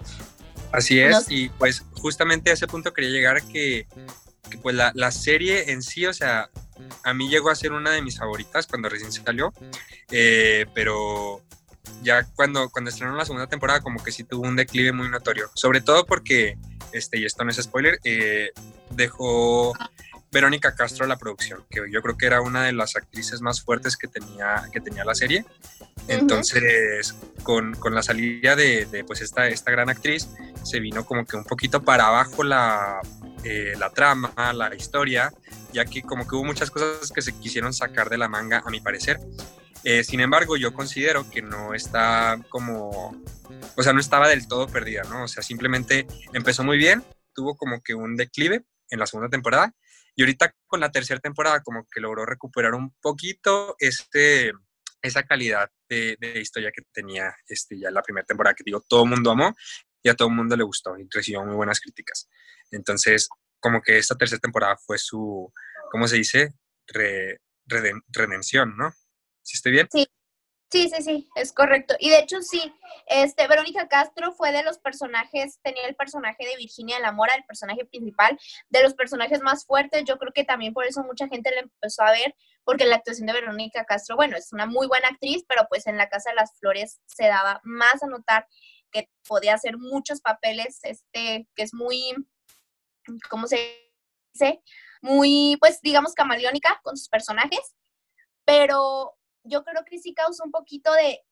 Así 0.74 0.98
es, 0.98 1.26
y 1.30 1.50
pues 1.50 1.84
justamente 1.92 2.50
a 2.50 2.54
ese 2.54 2.66
punto 2.66 2.92
quería 2.92 3.10
llegar 3.10 3.42
que, 3.44 3.86
que 4.50 4.58
pues 4.58 4.74
la, 4.74 4.90
la, 4.96 5.12
serie 5.12 5.70
en 5.70 5.82
sí, 5.82 6.04
o 6.04 6.12
sea, 6.12 6.50
a 7.04 7.14
mí 7.14 7.28
llegó 7.28 7.50
a 7.50 7.54
ser 7.54 7.72
una 7.72 7.92
de 7.92 8.02
mis 8.02 8.18
favoritas 8.18 8.66
cuando 8.66 8.88
recién 8.88 9.12
salió, 9.12 9.54
eh, 10.10 10.66
pero 10.74 11.42
ya 12.02 12.24
cuando, 12.34 12.68
cuando 12.70 12.90
estrenaron 12.90 13.18
la 13.18 13.24
segunda 13.24 13.46
temporada 13.46 13.80
como 13.80 14.02
que 14.02 14.10
sí 14.10 14.24
tuvo 14.24 14.48
un 14.48 14.56
declive 14.56 14.90
muy 14.90 15.08
notorio, 15.08 15.48
sobre 15.54 15.80
todo 15.80 16.04
porque, 16.06 16.58
este, 16.92 17.20
y 17.20 17.24
esto 17.24 17.44
no 17.44 17.52
es 17.52 17.56
spoiler, 17.62 18.00
eh, 18.02 18.50
dejó 18.90 19.74
Verónica 20.34 20.74
Castro 20.74 21.06
la 21.06 21.16
producción, 21.16 21.64
que 21.70 21.80
yo 21.90 22.02
creo 22.02 22.18
que 22.18 22.26
era 22.26 22.40
una 22.40 22.64
de 22.64 22.72
las 22.72 22.96
actrices 22.96 23.40
más 23.40 23.62
fuertes 23.62 23.96
que 23.96 24.08
tenía, 24.08 24.68
que 24.72 24.80
tenía 24.80 25.04
la 25.04 25.14
serie. 25.14 25.46
Entonces, 26.08 27.14
con, 27.44 27.74
con, 27.76 27.94
la 27.94 28.02
salida 28.02 28.56
de, 28.56 28.84
de, 28.86 29.04
pues 29.04 29.22
esta, 29.22 29.46
esta 29.46 29.70
gran 29.70 29.88
actriz, 29.88 30.28
se 30.64 30.80
vino 30.80 31.06
como 31.06 31.24
que 31.24 31.36
un 31.36 31.44
poquito 31.44 31.82
para 31.82 32.08
abajo 32.08 32.42
la, 32.42 33.00
eh, 33.44 33.74
la 33.78 33.90
trama, 33.90 34.34
la 34.52 34.74
historia, 34.74 35.32
ya 35.72 35.84
que 35.84 36.02
como 36.02 36.26
que 36.26 36.34
hubo 36.34 36.44
muchas 36.44 36.70
cosas 36.70 37.12
que 37.12 37.22
se 37.22 37.32
quisieron 37.38 37.72
sacar 37.72 38.10
de 38.10 38.18
la 38.18 38.28
manga, 38.28 38.62
a 38.66 38.70
mi 38.70 38.80
parecer. 38.80 39.20
Eh, 39.84 40.02
sin 40.02 40.20
embargo, 40.20 40.56
yo 40.56 40.74
considero 40.74 41.30
que 41.30 41.42
no 41.42 41.74
está 41.74 42.38
como, 42.48 43.14
o 43.76 43.82
sea, 43.82 43.92
no 43.92 44.00
estaba 44.00 44.28
del 44.28 44.48
todo 44.48 44.66
perdida, 44.66 45.04
¿no? 45.04 45.24
O 45.24 45.28
sea, 45.28 45.44
simplemente 45.44 46.06
empezó 46.32 46.64
muy 46.64 46.76
bien, 46.76 47.04
tuvo 47.34 47.56
como 47.56 47.82
que 47.82 47.94
un 47.94 48.16
declive 48.16 48.64
en 48.90 48.98
la 48.98 49.06
segunda 49.06 49.28
temporada 49.28 49.74
y 50.14 50.22
ahorita 50.22 50.54
con 50.66 50.80
la 50.80 50.90
tercera 50.90 51.20
temporada 51.20 51.62
como 51.62 51.86
que 51.90 52.00
logró 52.00 52.24
recuperar 52.24 52.74
un 52.74 52.94
poquito 53.00 53.76
este, 53.78 54.52
esa 55.02 55.22
calidad 55.24 55.70
de, 55.88 56.16
historia 56.40 56.70
que 56.72 56.82
tenía 56.92 57.34
este, 57.46 57.78
ya 57.78 57.90
la 57.90 58.02
primera 58.02 58.24
temporada, 58.24 58.54
que 58.54 58.64
digo, 58.64 58.80
todo 58.88 59.04
el 59.04 59.10
mundo 59.10 59.30
amó 59.30 59.54
y 60.02 60.08
a 60.08 60.14
todo 60.14 60.28
el 60.28 60.34
mundo 60.34 60.56
le 60.56 60.64
gustó 60.64 60.98
y 60.98 61.06
recibió 61.10 61.44
muy 61.44 61.54
buenas 61.54 61.80
críticas. 61.80 62.28
Entonces, 62.70 63.28
como 63.60 63.80
que 63.80 63.98
esta 63.98 64.16
tercera 64.16 64.40
temporada 64.40 64.76
fue 64.76 64.98
su, 64.98 65.52
¿cómo 65.90 66.08
se 66.08 66.16
dice? 66.16 66.54
redención, 67.66 68.76
¿no? 68.76 68.92
¿Sí 69.42 69.56
estoy 69.56 69.72
bien? 69.72 69.88
Sí, 69.90 70.06
Sí, 70.74 70.90
sí, 70.92 71.02
sí, 71.04 71.28
es 71.36 71.52
correcto. 71.52 71.94
Y 72.00 72.10
de 72.10 72.18
hecho 72.18 72.42
sí, 72.42 72.60
este, 73.06 73.46
Verónica 73.46 73.86
Castro 73.86 74.32
fue 74.32 74.50
de 74.50 74.64
los 74.64 74.78
personajes, 74.78 75.60
tenía 75.62 75.86
el 75.86 75.94
personaje 75.94 76.44
de 76.44 76.56
Virginia 76.56 76.96
de 76.96 77.02
la 77.02 77.12
Mora, 77.12 77.32
el 77.36 77.44
personaje 77.44 77.84
principal, 77.84 78.36
de 78.70 78.82
los 78.82 78.94
personajes 78.94 79.40
más 79.40 79.66
fuertes. 79.66 80.02
Yo 80.04 80.18
creo 80.18 80.32
que 80.32 80.42
también 80.42 80.74
por 80.74 80.84
eso 80.84 81.04
mucha 81.04 81.28
gente 81.28 81.52
la 81.52 81.60
empezó 81.60 82.02
a 82.02 82.10
ver, 82.10 82.34
porque 82.64 82.86
la 82.86 82.96
actuación 82.96 83.28
de 83.28 83.34
Verónica 83.34 83.84
Castro, 83.84 84.16
bueno, 84.16 84.36
es 84.36 84.52
una 84.52 84.66
muy 84.66 84.88
buena 84.88 85.06
actriz, 85.10 85.44
pero 85.48 85.64
pues 85.68 85.86
en 85.86 85.96
la 85.96 86.08
Casa 86.08 86.30
de 86.30 86.36
las 86.36 86.58
Flores 86.58 86.98
se 87.06 87.28
daba 87.28 87.60
más 87.62 88.02
a 88.02 88.08
notar 88.08 88.48
que 88.90 89.08
podía 89.28 89.54
hacer 89.54 89.78
muchos 89.78 90.20
papeles, 90.22 90.80
este, 90.82 91.46
que 91.54 91.62
es 91.62 91.72
muy, 91.72 92.16
¿cómo 93.30 93.46
se 93.46 93.80
dice? 94.32 94.60
Muy, 95.02 95.56
pues 95.60 95.80
digamos, 95.82 96.14
camaleónica 96.14 96.80
con 96.82 96.96
sus 96.96 97.08
personajes, 97.08 97.76
pero 98.44 99.16
yo 99.44 99.62
creo 99.62 99.84
que 99.84 99.98
sí 99.98 100.14
causa 100.14 100.44
un 100.44 100.50
poquito 100.50 100.92
de 100.92 101.22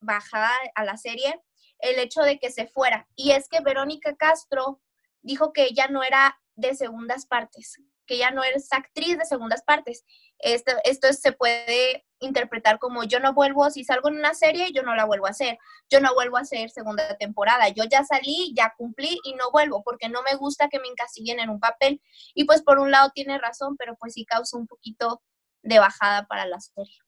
bajada 0.00 0.50
a 0.74 0.84
la 0.84 0.96
serie 0.96 1.40
el 1.80 1.98
hecho 1.98 2.22
de 2.22 2.38
que 2.38 2.50
se 2.50 2.66
fuera. 2.66 3.06
Y 3.14 3.32
es 3.32 3.48
que 3.48 3.60
Verónica 3.60 4.16
Castro 4.16 4.80
dijo 5.22 5.52
que 5.52 5.64
ella 5.64 5.88
no 5.88 6.02
era 6.02 6.40
de 6.56 6.74
segundas 6.74 7.26
partes, 7.26 7.76
que 8.06 8.14
ella 8.16 8.30
no 8.30 8.42
es 8.42 8.72
actriz 8.72 9.16
de 9.18 9.24
segundas 9.24 9.62
partes. 9.62 10.04
Esto, 10.38 10.72
esto 10.84 11.12
se 11.12 11.32
puede 11.32 12.06
interpretar 12.20 12.78
como 12.80 13.04
yo 13.04 13.20
no 13.20 13.32
vuelvo, 13.32 13.70
si 13.70 13.84
salgo 13.84 14.08
en 14.08 14.16
una 14.16 14.34
serie, 14.34 14.72
yo 14.72 14.82
no 14.82 14.96
la 14.96 15.04
vuelvo 15.04 15.26
a 15.26 15.30
hacer, 15.30 15.58
yo 15.88 16.00
no 16.00 16.14
vuelvo 16.14 16.36
a 16.36 16.40
hacer 16.40 16.70
segunda 16.70 17.16
temporada, 17.16 17.68
yo 17.68 17.84
ya 17.84 18.02
salí, 18.02 18.52
ya 18.56 18.74
cumplí 18.76 19.20
y 19.22 19.34
no 19.34 19.52
vuelvo 19.52 19.84
porque 19.84 20.08
no 20.08 20.22
me 20.22 20.34
gusta 20.34 20.68
que 20.68 20.80
me 20.80 20.88
encasillen 20.88 21.38
en 21.38 21.50
un 21.50 21.60
papel. 21.60 22.00
Y 22.34 22.44
pues 22.44 22.62
por 22.62 22.80
un 22.80 22.90
lado 22.90 23.10
tiene 23.14 23.38
razón, 23.38 23.76
pero 23.76 23.96
pues 23.96 24.14
sí 24.14 24.24
causa 24.24 24.56
un 24.56 24.66
poquito 24.66 25.22
de 25.62 25.78
bajada 25.78 26.26
para 26.26 26.46
la 26.46 26.60
serie. 26.60 26.98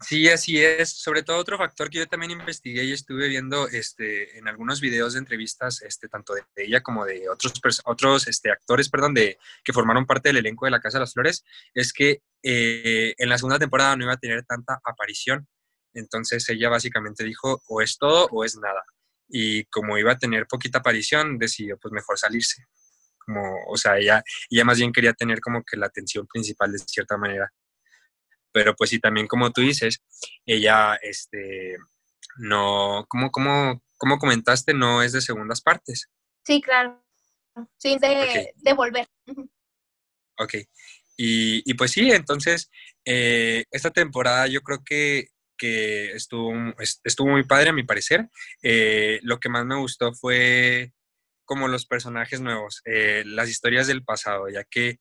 Sí, 0.00 0.28
así 0.28 0.62
es. 0.62 0.90
Sobre 0.90 1.22
todo 1.22 1.38
otro 1.38 1.58
factor 1.58 1.90
que 1.90 1.98
yo 1.98 2.06
también 2.06 2.30
investigué 2.30 2.84
y 2.84 2.92
estuve 2.92 3.28
viendo 3.28 3.68
este, 3.68 4.38
en 4.38 4.46
algunos 4.46 4.80
videos 4.80 5.14
de 5.14 5.18
entrevistas, 5.18 5.82
este, 5.82 6.08
tanto 6.08 6.34
de 6.34 6.44
ella 6.56 6.82
como 6.82 7.04
de 7.04 7.28
otros, 7.28 7.52
otros 7.84 8.28
este, 8.28 8.50
actores 8.50 8.88
perdón, 8.90 9.14
de, 9.14 9.38
que 9.64 9.72
formaron 9.72 10.06
parte 10.06 10.28
del 10.28 10.38
elenco 10.38 10.66
de 10.66 10.70
La 10.70 10.80
Casa 10.80 10.98
de 10.98 11.02
las 11.02 11.14
Flores, 11.14 11.44
es 11.74 11.92
que 11.92 12.22
eh, 12.42 13.14
en 13.18 13.28
la 13.28 13.38
segunda 13.38 13.58
temporada 13.58 13.96
no 13.96 14.04
iba 14.04 14.12
a 14.12 14.18
tener 14.18 14.44
tanta 14.44 14.80
aparición. 14.84 15.48
Entonces 15.94 16.48
ella 16.48 16.68
básicamente 16.68 17.24
dijo, 17.24 17.62
o 17.66 17.82
es 17.82 17.98
todo 17.98 18.28
o 18.30 18.44
es 18.44 18.56
nada. 18.56 18.82
Y 19.28 19.64
como 19.64 19.98
iba 19.98 20.12
a 20.12 20.18
tener 20.18 20.46
poquita 20.46 20.78
aparición, 20.78 21.38
decidió 21.38 21.76
pues 21.78 21.92
mejor 21.92 22.18
salirse. 22.18 22.64
Como, 23.18 23.42
o 23.66 23.76
sea, 23.76 23.98
ella, 23.98 24.22
ella 24.48 24.64
más 24.64 24.78
bien 24.78 24.92
quería 24.92 25.12
tener 25.12 25.40
como 25.40 25.62
que 25.64 25.76
la 25.76 25.86
atención 25.86 26.26
principal 26.26 26.72
de 26.72 26.78
cierta 26.78 27.16
manera 27.16 27.52
pero 28.58 28.74
pues 28.74 28.90
sí, 28.90 28.98
también 28.98 29.28
como 29.28 29.52
tú 29.52 29.60
dices, 29.60 30.02
ella, 30.44 30.96
este, 31.00 31.76
no, 32.38 33.06
como, 33.08 33.30
como, 33.30 33.84
como 33.96 34.18
comentaste, 34.18 34.74
no 34.74 35.00
es 35.00 35.12
de 35.12 35.20
segundas 35.20 35.60
partes. 35.60 36.08
Sí, 36.44 36.60
claro. 36.60 37.00
Sí, 37.76 37.98
de, 38.00 38.52
de 38.56 38.72
volver. 38.72 39.06
Ok. 40.38 40.54
Y, 41.16 41.62
y, 41.70 41.74
pues 41.74 41.92
sí, 41.92 42.10
entonces, 42.10 42.68
eh, 43.04 43.62
esta 43.70 43.92
temporada 43.92 44.48
yo 44.48 44.60
creo 44.62 44.82
que, 44.84 45.28
que 45.56 46.10
estuvo, 46.10 46.52
estuvo 47.04 47.28
muy 47.28 47.44
padre 47.44 47.70
a 47.70 47.72
mi 47.72 47.84
parecer. 47.84 48.28
Eh, 48.64 49.20
lo 49.22 49.38
que 49.38 49.50
más 49.50 49.64
me 49.66 49.76
gustó 49.76 50.12
fue 50.14 50.94
como 51.44 51.68
los 51.68 51.86
personajes 51.86 52.40
nuevos, 52.40 52.82
eh, 52.86 53.22
las 53.24 53.48
historias 53.48 53.86
del 53.86 54.02
pasado, 54.02 54.48
ya 54.48 54.64
que 54.64 54.98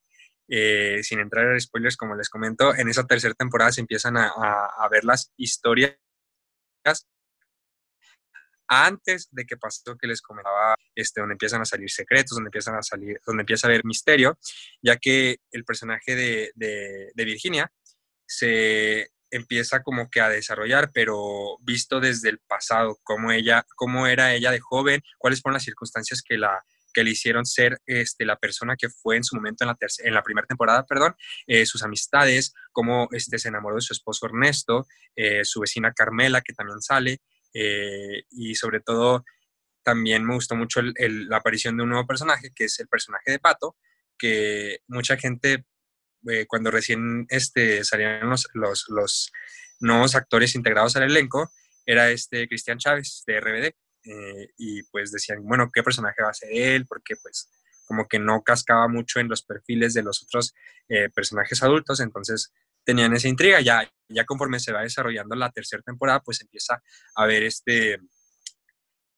eh, 0.47 0.99
sin 1.03 1.19
entrar 1.19 1.45
en 1.51 1.59
spoilers, 1.59 1.97
como 1.97 2.15
les 2.15 2.29
comento, 2.29 2.73
en 2.75 2.87
esa 2.87 3.05
tercera 3.05 3.33
temporada 3.33 3.71
se 3.71 3.81
empiezan 3.81 4.15
a, 4.17 4.87
ver 4.89 5.03
las 5.03 5.31
historias 5.37 5.97
antes 8.69 9.27
de 9.31 9.45
que 9.45 9.57
pasó 9.57 9.97
que 9.97 10.07
les 10.07 10.21
comentaba, 10.21 10.75
este, 10.95 11.21
donde 11.21 11.33
empiezan 11.33 11.61
a 11.61 11.65
salir 11.65 11.89
secretos, 11.89 12.35
donde 12.35 12.49
empiezan 12.49 12.75
a 12.75 12.83
salir, 12.83 13.19
donde 13.25 13.41
empieza 13.41 13.67
a 13.67 13.69
haber 13.69 13.85
misterio, 13.85 14.37
ya 14.81 14.97
que 14.97 15.37
el 15.51 15.63
personaje 15.63 16.15
de, 16.15 17.11
Virginia 17.15 17.71
se 18.25 19.09
empieza 19.31 19.83
como 19.83 20.09
que 20.09 20.21
a 20.21 20.29
desarrollar, 20.29 20.91
pero 20.93 21.57
visto 21.61 21.99
desde 21.99 22.29
el 22.29 22.39
pasado, 22.39 22.97
cómo 23.03 23.31
ella, 23.31 23.65
cómo 23.75 24.07
era 24.07 24.33
ella 24.33 24.51
de 24.51 24.59
joven, 24.59 25.01
cuáles 25.17 25.41
fueron 25.41 25.55
las 25.55 25.63
circunstancias 25.63 26.21
que 26.21 26.37
la, 26.37 26.63
que 26.97 27.03
le 27.03 27.11
hicieron 27.11 27.45
ser 27.45 27.79
este, 27.85 28.25
la 28.25 28.37
persona 28.37 28.75
que 28.75 28.89
fue 28.89 29.17
en 29.17 29.23
su 29.23 29.35
momento 29.35 29.63
en 29.63 29.67
la, 29.67 29.77
en 29.99 30.13
la 30.15 30.23
primera 30.23 30.47
temporada, 30.47 30.83
perdón, 30.83 31.13
eh, 31.45 31.63
sus 31.67 31.83
amistades, 31.83 32.55
cómo 32.71 33.07
este, 33.11 33.37
se 33.37 33.49
enamoró 33.49 33.75
de 33.75 33.81
su 33.81 33.93
esposo 33.93 34.25
Ernesto, 34.25 34.87
eh, 35.15 35.45
su 35.45 35.59
vecina 35.59 35.93
Carmela, 35.93 36.41
que 36.41 36.53
también 36.53 36.81
sale, 36.81 37.19
eh, 37.53 38.23
y 38.31 38.55
sobre 38.55 38.79
todo 38.79 39.23
también 39.83 40.25
me 40.25 40.33
gustó 40.33 40.55
mucho 40.55 40.81
la 40.81 41.37
aparición 41.37 41.77
de 41.77 41.83
un 41.83 41.89
nuevo 41.89 42.07
personaje, 42.07 42.49
que 42.55 42.63
es 42.63 42.79
el 42.79 42.87
personaje 42.87 43.29
de 43.29 43.37
Pato, 43.37 43.75
que 44.17 44.79
mucha 44.87 45.17
gente, 45.17 45.65
cuando 46.47 46.71
recién 46.71 47.27
este, 47.29 47.83
salían 47.83 48.27
los, 48.27 48.49
los, 48.55 48.85
los 48.89 49.31
nuevos 49.79 50.15
actores 50.15 50.55
integrados 50.55 50.95
al 50.95 51.03
elenco, 51.03 51.51
era 51.85 52.09
este 52.09 52.47
Cristian 52.47 52.79
Chávez 52.79 53.23
de 53.27 53.39
RBD 53.39 53.75
eh, 54.07 54.49
y 54.57 54.83
pues 54.83 55.11
decían, 55.11 55.43
bueno, 55.43 55.69
¿qué 55.73 55.83
personaje 55.83 56.23
va 56.23 56.29
a 56.29 56.33
ser 56.33 56.49
él? 56.51 56.85
Porque 56.87 57.15
pues 57.21 57.49
como 57.85 58.07
que 58.07 58.19
no 58.19 58.41
cascaba 58.43 58.87
mucho 58.87 59.19
en 59.19 59.29
los 59.29 59.43
perfiles 59.43 59.93
de 59.93 60.03
los 60.03 60.23
otros 60.23 60.53
eh, 60.89 61.09
personajes 61.09 61.63
adultos, 61.63 61.99
entonces 61.99 62.51
tenían 62.83 63.13
esa 63.13 63.27
intriga. 63.27 63.61
Ya, 63.61 63.89
ya 64.09 64.25
conforme 64.25 64.59
se 64.59 64.73
va 64.73 64.81
desarrollando 64.81 65.35
la 65.35 65.51
tercera 65.51 65.81
temporada, 65.81 66.21
pues 66.21 66.41
empieza 66.41 66.81
a 67.15 67.25
ver 67.25 67.43
este, 67.43 67.99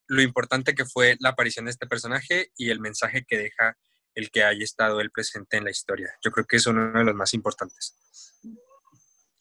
lo 0.06 0.22
importante 0.22 0.74
que 0.74 0.84
fue 0.84 1.16
la 1.20 1.30
aparición 1.30 1.66
de 1.66 1.72
este 1.72 1.86
personaje 1.86 2.50
y 2.56 2.70
el 2.70 2.80
mensaje 2.80 3.24
que 3.26 3.38
deja 3.38 3.76
el 4.14 4.30
que 4.30 4.42
haya 4.42 4.64
estado 4.64 5.00
él 5.00 5.10
presente 5.10 5.56
en 5.56 5.64
la 5.64 5.70
historia. 5.70 6.12
Yo 6.22 6.30
creo 6.30 6.46
que 6.46 6.56
es 6.56 6.66
uno 6.66 6.92
de 6.92 7.04
los 7.04 7.14
más 7.14 7.32
importantes. 7.34 7.96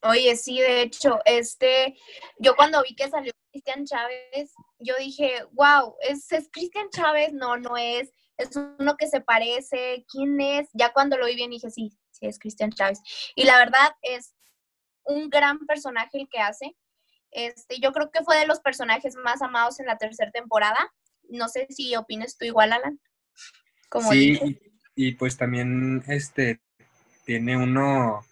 Oye, 0.01 0.35
sí, 0.37 0.59
de 0.59 0.83
hecho, 0.83 1.19
este, 1.25 1.97
yo 2.37 2.55
cuando 2.55 2.81
vi 2.83 2.95
que 2.95 3.09
salió 3.09 3.33
Cristian 3.51 3.85
Chávez, 3.85 4.53
yo 4.79 4.95
dije, 4.97 5.43
wow, 5.51 5.95
¿es, 6.01 6.27
Cristian 6.51 6.89
Chávez? 6.89 7.33
No, 7.33 7.57
no 7.57 7.77
es, 7.77 8.11
es 8.37 8.55
uno 8.55 8.95
que 8.97 9.07
se 9.07 9.21
parece, 9.21 10.05
¿quién 10.09 10.39
es? 10.39 10.69
Ya 10.73 10.93
cuando 10.93 11.17
lo 11.17 11.25
vi 11.25 11.35
bien 11.35 11.51
dije, 11.51 11.69
sí, 11.69 11.91
sí, 12.11 12.25
es 12.25 12.39
Cristian 12.39 12.71
Chávez. 12.71 13.01
Y 13.35 13.43
la 13.43 13.57
verdad 13.57 13.95
es 14.01 14.33
un 15.03 15.29
gran 15.29 15.65
personaje 15.65 16.19
el 16.19 16.29
que 16.29 16.39
hace. 16.39 16.75
Este, 17.31 17.79
yo 17.79 17.91
creo 17.91 18.09
que 18.11 18.23
fue 18.23 18.37
de 18.37 18.47
los 18.47 18.59
personajes 18.59 19.15
más 19.15 19.41
amados 19.41 19.79
en 19.79 19.85
la 19.85 19.97
tercera 19.97 20.31
temporada. 20.31 20.93
No 21.29 21.47
sé 21.47 21.67
si 21.69 21.95
opinas 21.95 22.37
tú 22.37 22.45
igual, 22.45 22.73
Alan. 22.73 22.99
Como 23.89 24.11
sí, 24.11 24.59
y 24.95 25.13
pues 25.13 25.37
también 25.37 26.03
este 26.07 26.59
tiene 27.25 27.57
uno 27.57 28.25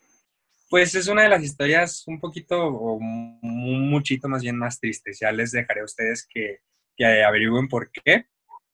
pues 0.69 0.95
es 0.95 1.07
una 1.07 1.23
de 1.23 1.29
las 1.29 1.43
historias 1.43 2.03
un 2.07 2.19
poquito 2.19 2.61
o 2.67 2.93
un 2.95 3.89
muchito 3.89 4.27
más 4.27 4.41
bien 4.41 4.57
más 4.57 4.79
tristes. 4.79 5.19
Ya 5.19 5.31
les 5.31 5.51
dejaré 5.51 5.81
a 5.81 5.85
ustedes 5.85 6.27
que, 6.27 6.59
averigüen 7.03 7.67
por 7.67 7.91
qué, 7.91 8.25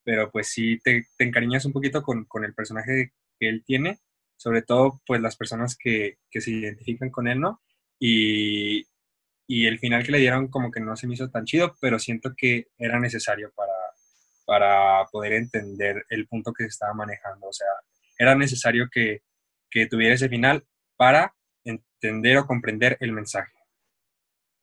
pero 0.04 0.32
pues 0.32 0.50
sí 0.50 0.80
te, 0.84 1.06
encariñas 1.20 1.66
un 1.66 1.74
poquito 1.74 2.02
con, 2.02 2.26
el 2.44 2.54
personaje 2.54 3.14
que 3.40 3.50
él 3.50 3.64
tiene, 3.66 4.00
sobre 4.38 4.62
todo 4.62 5.02
pues 5.06 5.22
las 5.22 5.36
personas 5.36 5.78
que, 5.78 6.18
se 6.32 6.52
identifican 6.52 7.12
con 7.12 7.28
él, 7.28 7.40
¿no? 7.40 7.62
Y, 8.00 8.88
el 9.48 9.78
final 9.78 10.04
que 10.04 10.12
le 10.12 10.18
dieron 10.18 10.48
como 10.48 10.72
que 10.72 10.80
no 10.80 10.96
se 10.96 11.06
me 11.06 11.14
hizo 11.14 11.30
tan 11.30 11.46
chido, 11.46 11.76
pero 11.80 12.00
siento 12.00 12.34
que 12.36 12.70
era 12.78 13.00
necesario 13.00 13.52
para, 13.56 13.74
para 14.46 15.06
poder 15.12 15.34
entender 15.34 16.06
el 16.10 16.28
punto 16.28 16.54
que 16.54 16.64
se 16.64 16.70
estaba 16.70 16.94
manejando. 16.96 17.48
O 17.48 17.54
sea, 17.54 17.68
era 18.18 18.36
necesario 18.36 18.90
que, 18.92 19.22
que 19.70 19.86
tuviera 19.86 20.16
ese 20.16 20.28
final 20.28 20.66
para 20.98 21.36
entender 21.64 22.38
o 22.38 22.48
comprender 22.48 22.98
el 23.00 23.12
mensaje. 23.12 23.52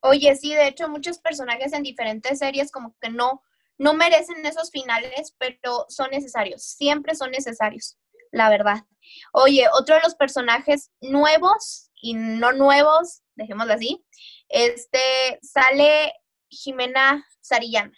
Oye, 0.02 0.35
sí, 0.35 0.54
de 0.54 0.69
hecho 0.69 0.88
muchos 0.88 1.19
personajes 1.19 1.73
en 1.73 1.83
diferentes 1.83 2.38
series 2.38 2.73
como 2.73 2.97
que 3.00 3.11
no, 3.11 3.42
no 3.78 3.95
merecen 3.95 4.45
esos 4.47 4.71
finales, 4.71 5.35
pero 5.38 5.85
son 5.88 6.11
necesarios, 6.11 6.62
siempre 6.62 7.14
son 7.14 7.30
necesarios, 7.30 7.99
la 8.30 8.49
verdad. 8.49 8.85
Oye, 9.33 9.66
otro 9.73 9.97
de 9.97 10.02
los 10.02 10.14
personajes 10.14 10.90
nuevos 11.00 11.90
y 12.00 12.14
no 12.14 12.52
nuevos, 12.52 13.23
dejémoslo 13.35 13.75
así, 13.75 14.04
este, 14.49 15.38
sale 15.42 16.12
Jimena 16.49 17.26
Sarillana. 17.40 17.92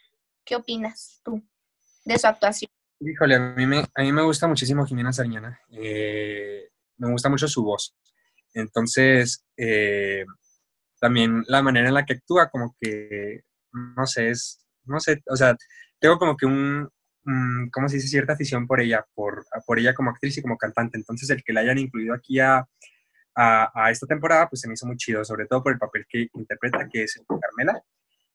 ¿Qué 0.44 0.56
opinas 0.56 1.20
tú 1.24 1.40
de 2.04 2.18
su 2.18 2.26
actuación? 2.26 2.70
Híjole, 3.00 3.36
a 3.36 3.40
mí 3.40 3.66
me, 3.66 3.84
a 3.94 4.02
mí 4.02 4.12
me 4.12 4.22
gusta 4.22 4.46
muchísimo 4.46 4.84
Jimena 4.86 5.12
Sarillana. 5.12 5.60
Eh, 5.70 6.68
me 6.98 7.10
gusta 7.10 7.28
mucho 7.28 7.48
su 7.48 7.64
voz. 7.64 7.96
Entonces, 8.54 9.44
eh, 9.56 10.24
también 11.00 11.44
la 11.48 11.62
manera 11.62 11.88
en 11.88 11.94
la 11.94 12.04
que 12.04 12.14
actúa, 12.14 12.50
como 12.50 12.76
que, 12.80 13.42
no 13.72 14.06
sé, 14.06 14.30
es, 14.30 14.64
no 14.84 15.00
sé, 15.00 15.22
o 15.28 15.36
sea, 15.36 15.56
tengo 15.98 16.18
como 16.18 16.36
que 16.36 16.46
un, 16.46 16.88
¿cómo 17.72 17.88
se 17.88 17.96
dice? 17.96 18.08
Cierta 18.08 18.34
afición 18.34 18.66
por 18.66 18.80
ella, 18.80 19.04
por, 19.14 19.44
por 19.66 19.78
ella 19.78 19.94
como 19.94 20.10
actriz 20.10 20.38
y 20.38 20.42
como 20.42 20.58
cantante. 20.58 20.98
Entonces, 20.98 21.30
el 21.30 21.42
que 21.42 21.52
la 21.52 21.60
hayan 21.60 21.78
incluido 21.78 22.14
aquí 22.14 22.40
a, 22.40 22.66
a, 23.34 23.90
esta 23.90 24.06
temporada, 24.06 24.48
pues 24.48 24.60
se 24.60 24.68
me 24.68 24.74
hizo 24.74 24.86
muy 24.86 24.96
chido, 24.96 25.24
sobre 25.24 25.46
todo 25.46 25.62
por 25.62 25.72
el 25.72 25.78
papel 25.78 26.06
que 26.08 26.28
interpreta, 26.34 26.88
que 26.90 27.04
es 27.04 27.20
Carmela. 27.28 27.82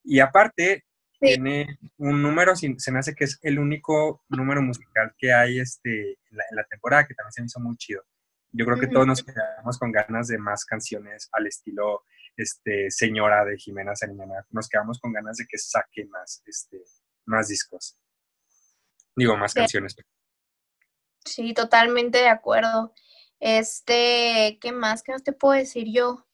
Y 0.03 0.19
aparte, 0.19 0.86
tiene 1.19 1.79
un 1.97 2.21
número, 2.21 2.55
se 2.55 2.91
me 2.91 3.00
hace 3.00 3.15
que 3.15 3.25
es 3.25 3.39
el 3.41 3.59
único 3.59 4.24
número 4.29 4.62
musical 4.62 5.13
que 5.17 5.33
hay 5.33 5.59
este, 5.59 6.12
en, 6.12 6.38
la, 6.51 6.63
temporada, 6.69 7.05
que 7.05 7.13
también 7.13 7.31
se 7.33 7.41
me 7.41 7.45
hizo 7.47 7.59
muy 7.59 7.75
chido. 7.77 8.03
Yo 8.51 8.66
creo 8.66 8.80
que 8.80 8.88
todos 8.88 9.06
nos 9.06 9.24
quedamos 9.24 9.77
con 9.77 9.92
ganas 9.92 10.27
de 10.27 10.38
más 10.38 10.66
canciones 10.66 11.30
al 11.32 11.48
estilo 11.48 12.04
este, 12.36 12.89
Señora 12.92 13.44
de 13.44 13.58
Jimena 13.58 13.96
Sariñana. 13.96 14.46
Nos 14.51 14.70
quedamos 14.70 15.00
con 15.00 15.12
ganas 15.12 15.38
de 15.38 15.46
que 15.48 15.58
saque 15.58 16.06
más, 16.06 16.42
este, 16.46 16.82
más 17.25 17.50
discos. 17.50 18.00
Digo, 19.16 19.36
más 19.36 19.54
canciones. 19.54 19.96
Sí, 21.25 21.54
totalmente 21.54 22.20
de 22.20 22.30
acuerdo. 22.30 22.94
Este, 23.39 24.58
¿qué 24.62 24.72
más? 24.72 25.04
¿Qué 25.04 25.12
no 25.12 25.20
te 25.20 25.34
puedo 25.34 25.54
decir 25.54 25.88
yo 25.92 26.27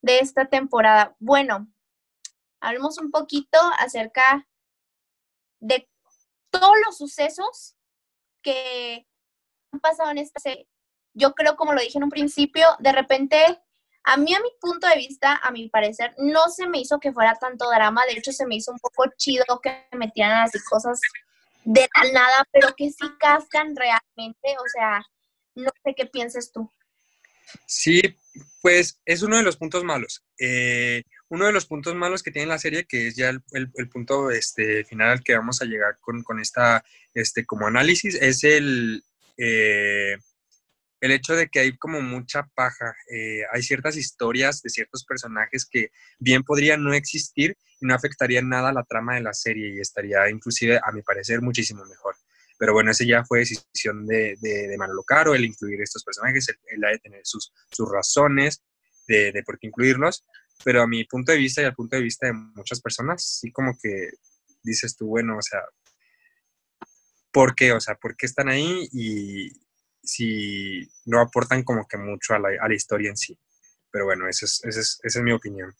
de 0.00 0.20
esta 0.20 0.46
temporada? 0.46 1.16
Bueno, 1.18 1.70
hablemos 2.60 2.98
un 2.98 3.10
poquito 3.10 3.58
acerca 3.78 4.48
de 5.58 5.90
todos 6.50 6.74
los 6.86 6.96
sucesos 6.96 7.76
que 8.42 9.06
han 9.72 9.80
pasado 9.80 10.10
en 10.10 10.18
esta 10.18 10.40
serie. 10.40 10.69
Yo 11.14 11.32
creo, 11.34 11.56
como 11.56 11.72
lo 11.72 11.80
dije 11.80 11.98
en 11.98 12.04
un 12.04 12.10
principio, 12.10 12.66
de 12.78 12.92
repente, 12.92 13.36
a 14.04 14.16
mí, 14.16 14.34
a 14.34 14.40
mi 14.40 14.50
punto 14.60 14.86
de 14.86 14.96
vista, 14.96 15.40
a 15.42 15.50
mi 15.50 15.68
parecer, 15.68 16.14
no 16.18 16.48
se 16.48 16.66
me 16.68 16.78
hizo 16.78 17.00
que 17.00 17.12
fuera 17.12 17.34
tanto 17.34 17.68
drama. 17.70 18.04
De 18.06 18.12
hecho, 18.12 18.32
se 18.32 18.46
me 18.46 18.56
hizo 18.56 18.72
un 18.72 18.78
poco 18.78 19.04
chido 19.16 19.44
que 19.62 19.86
metieran 19.92 20.42
así 20.42 20.58
cosas 20.68 21.00
de 21.64 21.88
la 21.96 22.12
nada, 22.12 22.48
pero 22.52 22.74
que 22.76 22.90
sí 22.90 23.06
cascan 23.18 23.74
realmente. 23.76 24.56
O 24.58 24.68
sea, 24.72 25.02
no 25.54 25.70
sé 25.84 25.94
qué 25.96 26.06
pienses 26.06 26.52
tú. 26.52 26.70
Sí, 27.66 28.00
pues 28.62 29.00
es 29.04 29.22
uno 29.22 29.36
de 29.36 29.42
los 29.42 29.56
puntos 29.56 29.84
malos. 29.84 30.24
Eh, 30.38 31.02
uno 31.28 31.46
de 31.46 31.52
los 31.52 31.66
puntos 31.66 31.94
malos 31.94 32.22
que 32.22 32.30
tiene 32.30 32.48
la 32.48 32.58
serie, 32.58 32.86
que 32.86 33.08
es 33.08 33.16
ya 33.16 33.30
el, 33.30 33.70
punto 33.90 34.30
este, 34.30 34.84
final 34.84 35.10
al 35.10 35.24
que 35.24 35.36
vamos 35.36 35.62
a 35.62 35.64
llegar 35.64 35.98
con, 36.00 36.40
esta 36.40 36.84
este, 37.14 37.46
como 37.46 37.66
análisis, 37.66 38.16
es 38.16 38.44
el, 38.44 39.04
eh, 39.36 40.16
el 41.00 41.12
hecho 41.12 41.34
de 41.34 41.48
que 41.48 41.60
hay 41.60 41.76
como 41.76 42.00
mucha 42.00 42.48
paja. 42.54 42.94
Eh, 43.10 43.42
hay 43.52 43.62
ciertas 43.62 43.96
historias 43.96 44.62
de 44.62 44.70
ciertos 44.70 45.04
personajes 45.04 45.66
que 45.66 45.90
bien 46.18 46.42
podrían 46.42 46.82
no 46.82 46.92
existir 46.92 47.56
y 47.80 47.86
no 47.86 47.94
afectarían 47.94 48.48
nada 48.48 48.70
a 48.70 48.72
la 48.72 48.84
trama 48.84 49.14
de 49.14 49.22
la 49.22 49.32
serie 49.32 49.74
y 49.74 49.80
estaría 49.80 50.28
inclusive, 50.28 50.80
a 50.82 50.92
mi 50.92 51.02
parecer, 51.02 51.40
muchísimo 51.40 51.84
mejor. 51.84 52.16
Pero 52.58 52.74
bueno, 52.74 52.90
ese 52.90 53.06
ya 53.06 53.24
fue 53.24 53.38
decisión 53.38 54.06
de, 54.06 54.36
de, 54.40 54.76
Manolo 54.76 55.02
Caro, 55.02 55.34
el 55.34 55.46
incluir 55.46 55.80
estos 55.80 56.04
personajes, 56.04 56.46
el, 56.68 56.84
ha 56.84 56.90
de 56.90 56.98
tener 56.98 57.20
sus, 57.24 57.52
sus 57.70 57.90
razones 57.90 58.62
de, 59.06 59.32
de 59.32 59.42
por 59.42 59.58
qué 59.58 59.68
incluirlos 59.68 60.24
pero 60.64 60.82
a 60.82 60.86
mi 60.86 61.04
punto 61.04 61.32
de 61.32 61.38
vista 61.38 61.62
y 61.62 61.64
al 61.64 61.74
punto 61.74 61.96
de 61.96 62.02
vista 62.02 62.26
de 62.26 62.32
muchas 62.32 62.80
personas, 62.80 63.24
sí 63.24 63.50
como 63.50 63.76
que 63.80 64.10
dices 64.62 64.96
tú, 64.96 65.06
bueno, 65.06 65.38
o 65.38 65.42
sea, 65.42 65.60
¿por 67.32 67.54
qué? 67.54 67.72
O 67.72 67.80
sea, 67.80 67.94
¿por 67.94 68.16
qué 68.16 68.26
están 68.26 68.48
ahí? 68.48 68.88
Y 68.92 69.52
si 70.02 70.88
no 71.04 71.20
aportan 71.20 71.62
como 71.64 71.86
que 71.86 71.98
mucho 71.98 72.34
a 72.34 72.38
la, 72.38 72.48
a 72.60 72.68
la 72.68 72.74
historia 72.74 73.10
en 73.10 73.16
sí. 73.16 73.38
Pero 73.90 74.04
bueno, 74.04 74.28
esa 74.28 74.46
es, 74.46 74.64
esa, 74.64 74.98
es, 75.02 75.16
mi 75.22 75.32
opinión. 75.32 75.74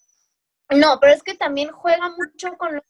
No, 0.71 0.99
pero 1.01 1.13
es 1.13 1.23
que 1.23 1.35
también 1.35 1.71
juega 1.71 2.09
mucho 2.11 2.57
con 2.57 2.75
los 2.75 2.85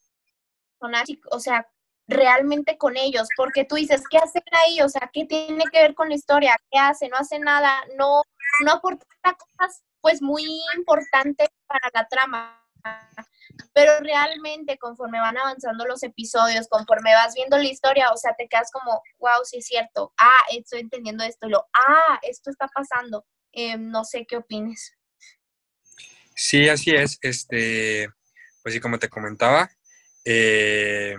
personajes, 0.78 1.18
o 1.30 1.40
sea, 1.40 1.66
realmente 2.06 2.76
con 2.76 2.96
ellos, 2.96 3.28
porque 3.36 3.64
tú 3.64 3.76
dices, 3.76 4.02
¿qué 4.10 4.18
hacen 4.18 4.42
ahí? 4.52 4.80
O 4.80 4.88
sea, 4.88 5.10
¿qué 5.12 5.26
tiene 5.26 5.64
que 5.72 5.80
ver 5.80 5.94
con 5.94 6.08
la 6.08 6.14
historia? 6.14 6.56
¿Qué 6.70 6.78
hace? 6.78 7.08
No 7.08 7.16
hace 7.16 7.38
nada, 7.38 7.82
no, 7.96 8.22
no 8.64 8.72
aporta 8.72 9.06
cosas 9.22 9.82
pues 10.00 10.22
muy 10.22 10.44
importante 10.76 11.48
para 11.66 11.90
la 11.94 12.06
trama. 12.08 12.56
Pero 13.72 13.92
realmente 14.00 14.78
conforme 14.78 15.20
van 15.20 15.38
avanzando 15.38 15.84
los 15.86 16.02
episodios, 16.02 16.68
conforme 16.68 17.14
vas 17.14 17.34
viendo 17.34 17.56
la 17.56 17.64
historia, 17.64 18.10
o 18.12 18.16
sea, 18.16 18.34
te 18.36 18.48
quedas 18.48 18.70
como, 18.72 19.02
wow, 19.18 19.44
sí 19.44 19.58
es 19.58 19.66
cierto, 19.66 20.12
ah, 20.18 20.42
estoy 20.50 20.80
entendiendo 20.80 21.24
esto, 21.24 21.46
y 21.46 21.50
lo, 21.50 21.66
ah, 21.74 22.18
esto 22.22 22.50
está 22.50 22.68
pasando. 22.68 23.24
Eh, 23.52 23.76
no 23.76 24.04
sé 24.04 24.26
qué 24.26 24.36
opines. 24.36 24.96
Sí, 26.36 26.68
así 26.68 26.90
es. 26.92 27.18
Este, 27.20 28.08
pues 28.62 28.74
sí, 28.74 28.80
como 28.80 28.98
te 28.98 29.08
comentaba, 29.08 29.70
eh, 30.24 31.16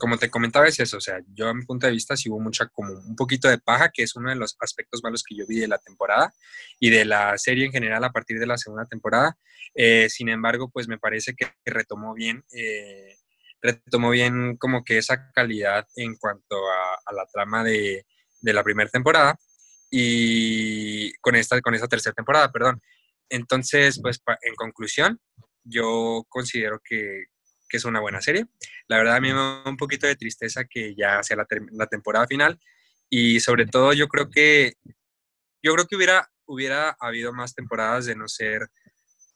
como 0.00 0.18
te 0.18 0.30
comentaba, 0.30 0.66
es 0.66 0.80
eso, 0.80 0.96
o 0.96 1.00
sea, 1.00 1.20
yo 1.34 1.48
a 1.48 1.54
mi 1.54 1.64
punto 1.64 1.86
de 1.86 1.92
vista 1.92 2.16
sí 2.16 2.28
hubo 2.28 2.40
mucha, 2.40 2.66
como 2.66 2.92
un 2.92 3.14
poquito 3.14 3.48
de 3.48 3.58
paja, 3.58 3.90
que 3.90 4.02
es 4.02 4.16
uno 4.16 4.30
de 4.30 4.36
los 4.36 4.56
aspectos 4.58 5.02
malos 5.04 5.22
que 5.22 5.36
yo 5.36 5.46
vi 5.46 5.60
de 5.60 5.68
la 5.68 5.78
temporada 5.78 6.32
y 6.80 6.90
de 6.90 7.04
la 7.04 7.36
serie 7.38 7.66
en 7.66 7.72
general 7.72 8.02
a 8.02 8.10
partir 8.10 8.40
de 8.40 8.46
la 8.46 8.58
segunda 8.58 8.86
temporada. 8.86 9.36
Eh, 9.74 10.08
sin 10.08 10.28
embargo, 10.28 10.70
pues 10.70 10.88
me 10.88 10.98
parece 10.98 11.34
que 11.34 11.52
retomó 11.64 12.14
bien, 12.14 12.44
eh, 12.52 13.16
retomó 13.62 14.10
bien 14.10 14.56
como 14.56 14.82
que 14.82 14.98
esa 14.98 15.30
calidad 15.32 15.86
en 15.94 16.16
cuanto 16.16 16.56
a, 17.06 17.12
la 17.12 17.26
trama 17.26 17.62
de, 17.62 18.06
de 18.40 18.52
la 18.52 18.64
primera 18.64 18.88
temporada 18.88 19.38
y 19.90 21.12
con 21.20 21.36
esta, 21.36 21.60
con 21.60 21.74
esta 21.74 21.88
tercera 21.88 22.14
temporada, 22.14 22.50
perdón. 22.50 22.80
Entonces, 23.28 24.00
pues 24.02 24.20
en 24.42 24.54
conclusión, 24.54 25.20
yo 25.62 26.24
considero 26.28 26.80
que, 26.82 27.26
que 27.70 27.78
es 27.78 27.84
una 27.84 28.00
buena 28.00 28.20
serie. 28.20 28.46
La 28.88 28.98
verdad 28.98 29.16
a 29.16 29.20
mí 29.20 29.28
me 29.28 29.34
da 29.34 29.62
un 29.64 29.76
poquito 29.76 30.06
de 30.06 30.16
tristeza 30.16 30.64
que 30.64 30.94
ya 30.94 31.22
sea 31.22 31.36
la, 31.36 31.86
temporada 31.86 32.26
final 32.26 32.60
y 33.08 33.40
sobre 33.40 33.66
todo 33.66 33.92
yo 33.92 34.08
creo 34.08 34.28
que 34.28 34.74
yo 35.62 35.72
creo 35.74 35.86
que 35.86 35.96
hubiera 35.96 36.30
hubiera 36.46 36.96
habido 37.00 37.32
más 37.32 37.54
temporadas 37.54 38.06
de 38.06 38.16
no 38.16 38.28
ser 38.28 38.68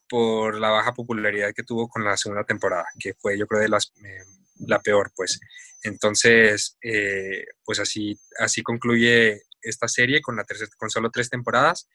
por 0.09 0.59
la 0.59 0.71
baja 0.71 0.93
popularidad 0.93 1.53
que 1.55 1.63
tuvo 1.63 1.89
con 1.89 2.05
la 2.05 2.17
segunda 2.17 2.45
temporada, 2.45 2.87
que 2.99 3.15
fue 3.15 3.39
yo 3.39 3.47
creo 3.47 3.63
de 3.63 3.69
las 3.69 3.93
eh, 4.05 4.25
la 4.67 4.81
peor 4.81 5.13
pues. 5.15 5.41
Entonces, 5.83 6.77
eh, 6.83 7.45
pues 7.65 7.79
así 7.79 8.19
así 8.39 8.63
concluye 8.63 9.43
esta 9.63 9.89
serie 9.89 10.21
con 10.21 10.37
la 10.37 10.45
con 10.77 10.91
solo 10.91 11.11
tres 11.11 11.31
temporadas 11.31 11.89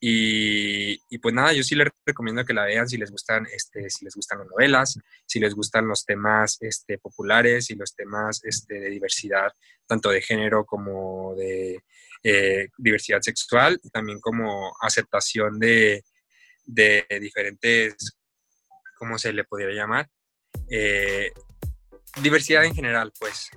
y, 0.00 1.18
pues 1.18 1.34
nada, 1.34 1.52
yo 1.52 1.62
sí 1.62 1.74
les 1.74 1.88
recomiendo 2.04 2.44
que 2.44 2.52
la 2.52 2.64
vean 2.64 2.88
si 2.88 2.98
les 2.98 3.10
gustan, 3.10 3.46
este, 3.46 3.88
si 3.88 4.04
les 4.04 4.14
gustan 4.14 4.40
las 4.40 4.48
novelas, 4.48 4.98
si 5.24 5.40
les 5.40 5.54
gustan 5.54 5.88
los 5.88 6.04
temas 6.04 6.58
este, 6.60 6.98
populares 6.98 7.70
y 7.70 7.74
los 7.74 7.94
temas 7.94 8.44
este, 8.44 8.80
de 8.80 8.90
diversidad, 8.90 9.52
tanto 9.86 10.10
de 10.10 10.20
género 10.20 10.66
como 10.66 11.34
de 11.36 11.82
eh, 12.22 12.68
diversidad 12.76 13.20
sexual, 13.22 13.80
también 13.92 14.20
como 14.20 14.74
aceptación 14.80 15.58
de, 15.58 16.04
de 16.66 17.06
diferentes, 17.20 18.18
¿cómo 18.96 19.18
se 19.18 19.32
le 19.32 19.44
podría 19.44 19.74
llamar? 19.74 20.08
Eh, 20.70 21.32
diversidad 22.22 22.64
en 22.64 22.74
general, 22.74 23.12
pues. 23.18 23.50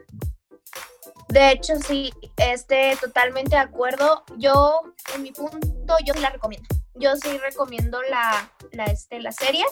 De 1.30 1.52
hecho, 1.52 1.76
sí, 1.76 2.14
este, 2.38 2.96
totalmente 3.02 3.52
de 3.52 3.62
acuerdo. 3.62 4.24
Yo, 4.38 4.82
en 5.14 5.24
mi 5.24 5.32
punto, 5.32 5.98
yo 6.06 6.14
sí 6.14 6.20
la 6.20 6.30
recomiendo. 6.30 6.68
Yo 6.96 7.16
sí 7.16 7.38
recomiendo 7.38 8.02
la, 8.04 8.52
la, 8.72 8.86
este, 8.86 9.20
la 9.20 9.32
serie. 9.32 9.66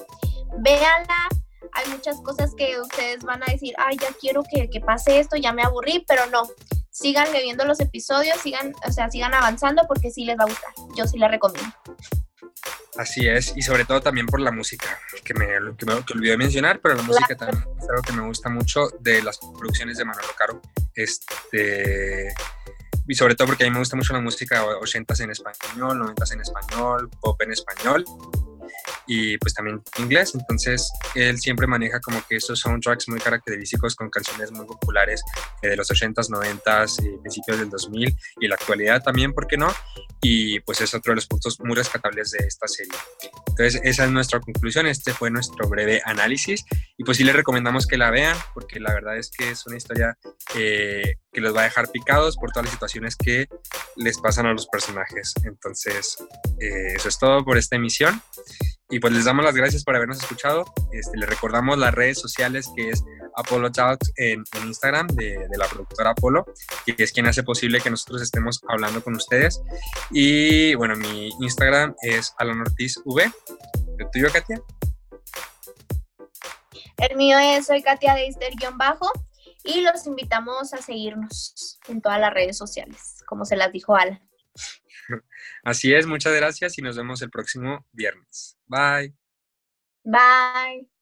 Véanla. 0.60 1.28
Hay 1.72 1.90
muchas 1.90 2.22
cosas 2.22 2.54
que 2.56 2.80
ustedes 2.80 3.24
van 3.24 3.42
a 3.42 3.52
decir, 3.52 3.74
ay, 3.78 3.98
ya 3.98 4.10
quiero 4.20 4.44
que, 4.44 4.70
que 4.70 4.82
pase 4.82 5.20
esto, 5.20 5.36
ya 5.36 5.52
me 5.52 5.64
aburrí, 5.64 6.06
pero 6.08 6.28
no. 6.28 6.44
Sigan 6.92 7.32
viendo 7.32 7.66
los 7.66 7.80
episodios, 7.80 8.40
sigan, 8.40 8.74
o 8.88 8.92
sea, 8.92 9.10
sigan 9.10 9.34
avanzando 9.34 9.84
porque 9.88 10.12
sí 10.12 10.26
les 10.26 10.38
va 10.38 10.44
a 10.44 10.48
gustar. 10.48 10.74
Yo 10.96 11.08
sí 11.08 11.18
la 11.18 11.28
recomiendo. 11.28 11.74
Así 12.98 13.28
es, 13.28 13.54
y 13.56 13.62
sobre 13.62 13.84
todo 13.84 14.00
también 14.02 14.26
por 14.26 14.40
la 14.40 14.52
música, 14.52 15.00
que 15.24 15.34
me, 15.34 15.48
que 15.78 15.86
me 15.86 15.94
olvidé 15.94 16.38
mencionar, 16.38 16.80
pero 16.82 16.96
la 16.96 17.04
música 17.04 17.36
también 17.36 17.64
es 17.78 17.90
algo 17.90 18.02
que 18.02 18.14
me 18.14 18.22
gusta 18.22 18.50
mucho 18.50 18.90
de 19.02 19.22
las 19.22 19.38
producciones 19.38 19.98
de 19.98 20.06
Manolo 20.06 20.30
Caro. 20.38 20.62
Este, 20.94 22.34
y 23.08 23.16
sobre 23.16 23.36
todo 23.36 23.48
porque 23.48 23.66
a 23.66 23.68
mí 23.68 23.74
me 23.74 23.80
gusta 23.80 23.98
mucho 23.98 24.14
la 24.14 24.22
música 24.22 24.64
80s 24.64 25.24
en 25.24 25.32
español, 25.32 26.00
90s 26.00 26.34
en 26.34 26.42
español, 26.42 27.10
pop 27.20 27.42
en 27.42 27.52
español 27.52 28.06
y 29.08 29.38
pues 29.38 29.54
también 29.54 29.82
inglés. 29.98 30.34
Entonces 30.36 30.92
él 31.14 31.40
siempre 31.40 31.68
maneja 31.68 32.00
como 32.00 32.24
que 32.28 32.38
estos 32.38 32.60
soundtracks 32.60 33.08
muy 33.10 33.20
característicos 33.20 33.96
con 33.96 34.10
canciones 34.10 34.52
muy 34.52 34.66
populares 34.66 35.24
eh, 35.62 35.70
de 35.70 35.76
los 35.76 35.90
80s, 35.90 36.30
90s, 36.30 37.04
y 37.04 37.18
principios 37.20 37.60
del 37.60 37.70
2000 37.70 38.16
y 38.40 38.48
la 38.48 38.56
actualidad 38.56 39.02
también, 39.04 39.34
¿por 39.34 39.48
qué 39.48 39.58
no? 39.58 39.74
Y 40.22 40.60
pues 40.62 40.82
es 40.82 40.94
otro 40.94 41.12
de 41.12 41.16
los 41.16 41.28
puntos 41.28 41.60
muy 41.60 41.76
rescatables 41.76 42.32
de 42.32 42.46
esta 42.46 42.68
serie. 42.68 42.94
Entonces 43.48 43.82
esa 43.84 44.06
es 44.06 44.12
nuestra 44.12 44.40
conclusión, 44.40 44.88
este 44.88 45.14
fue 45.14 45.30
nuestro 45.30 45.68
breve 45.68 46.02
análisis 46.06 46.66
y 46.98 47.04
pues 47.04 47.18
sí 47.18 47.24
les 47.24 47.36
recomendamos 47.36 47.88
que 47.88 47.98
la 47.98 48.12
vean 48.12 48.36
porque 48.54 48.80
la 48.80 48.94
verdad 48.94 49.18
es 49.18 49.30
que 49.30 49.52
es 49.52 49.66
una 49.66 49.78
historia 49.78 50.18
eh, 50.56 51.16
que 51.32 51.42
los 51.42 51.56
va 51.56 51.62
a 51.62 51.64
dejar 51.66 51.92
picados 51.92 52.38
por 52.38 52.52
todas 52.52 52.66
las 52.66 52.74
situaciones 52.74 53.16
que 53.16 53.48
les 53.98 54.18
pasan 54.20 54.46
a 54.46 54.54
los 54.54 54.68
personajes. 54.68 55.34
Entonces, 55.44 56.18
eh, 56.60 56.94
eso 56.96 57.10
es 57.10 57.20
todo 57.20 57.44
por 57.44 57.58
esta 57.58 57.76
emisión 57.76 58.22
y 58.90 59.00
pues 59.00 59.14
les 59.14 59.26
damos 59.26 59.44
las 59.44 59.56
gracias 59.56 59.84
por 59.84 59.96
habernos 59.96 60.22
escuchado. 60.22 60.66
Este, 60.92 61.18
les 61.18 61.28
recordamos 61.28 61.78
las 61.78 61.94
redes 61.94 62.20
sociales 62.20 62.70
que 62.76 62.90
es 62.90 63.04
Apollo 63.36 63.72
Talks 63.72 64.14
en, 64.18 64.44
Instagram 64.66 65.08
de, 65.08 65.48
la 65.58 65.68
productora 65.68 66.12
Apolo, 66.12 66.46
que 66.86 67.04
es 67.04 67.12
quien 67.12 67.26
hace 67.26 67.44
posible 67.44 67.82
que 67.82 67.90
nosotros 67.90 68.22
estemos 68.22 68.62
hablando 68.68 69.04
con 69.04 69.16
ustedes. 69.16 69.62
Y 70.12 70.76
bueno, 70.76 70.96
mi 70.96 71.30
Instagram 71.42 71.96
es 72.02 72.34
Alan 72.38 72.62
Ortiz 72.62 73.00
V. 73.06 73.32
¿El 73.98 74.10
tuyo, 74.12 74.32
Katia? 74.32 74.62
El 76.98 77.18
mío 77.18 77.38
es 77.40 77.66
soy 77.66 77.82
Katia 77.82 78.16
Deister-bajo 78.16 79.12
y 79.64 79.82
los 79.82 80.06
invitamos 80.06 80.74
a 80.74 80.78
seguirnos 80.78 81.80
en 81.88 82.02
todas 82.02 82.20
las 82.20 82.34
redes 82.34 82.58
sociales, 82.58 83.24
como 83.26 83.46
se 83.46 83.56
las 83.56 83.72
dijo 83.72 83.96
Alan. 83.96 84.25
Así 85.64 85.94
es, 85.94 86.08
muchas 86.08 86.34
gracias 86.36 86.78
y 86.78 86.82
nos 86.82 86.98
vemos 86.98 87.22
el 87.22 87.30
próximo 87.30 87.86
viernes. 87.92 88.58
Bye. 88.68 89.14
Bye. 90.04 90.95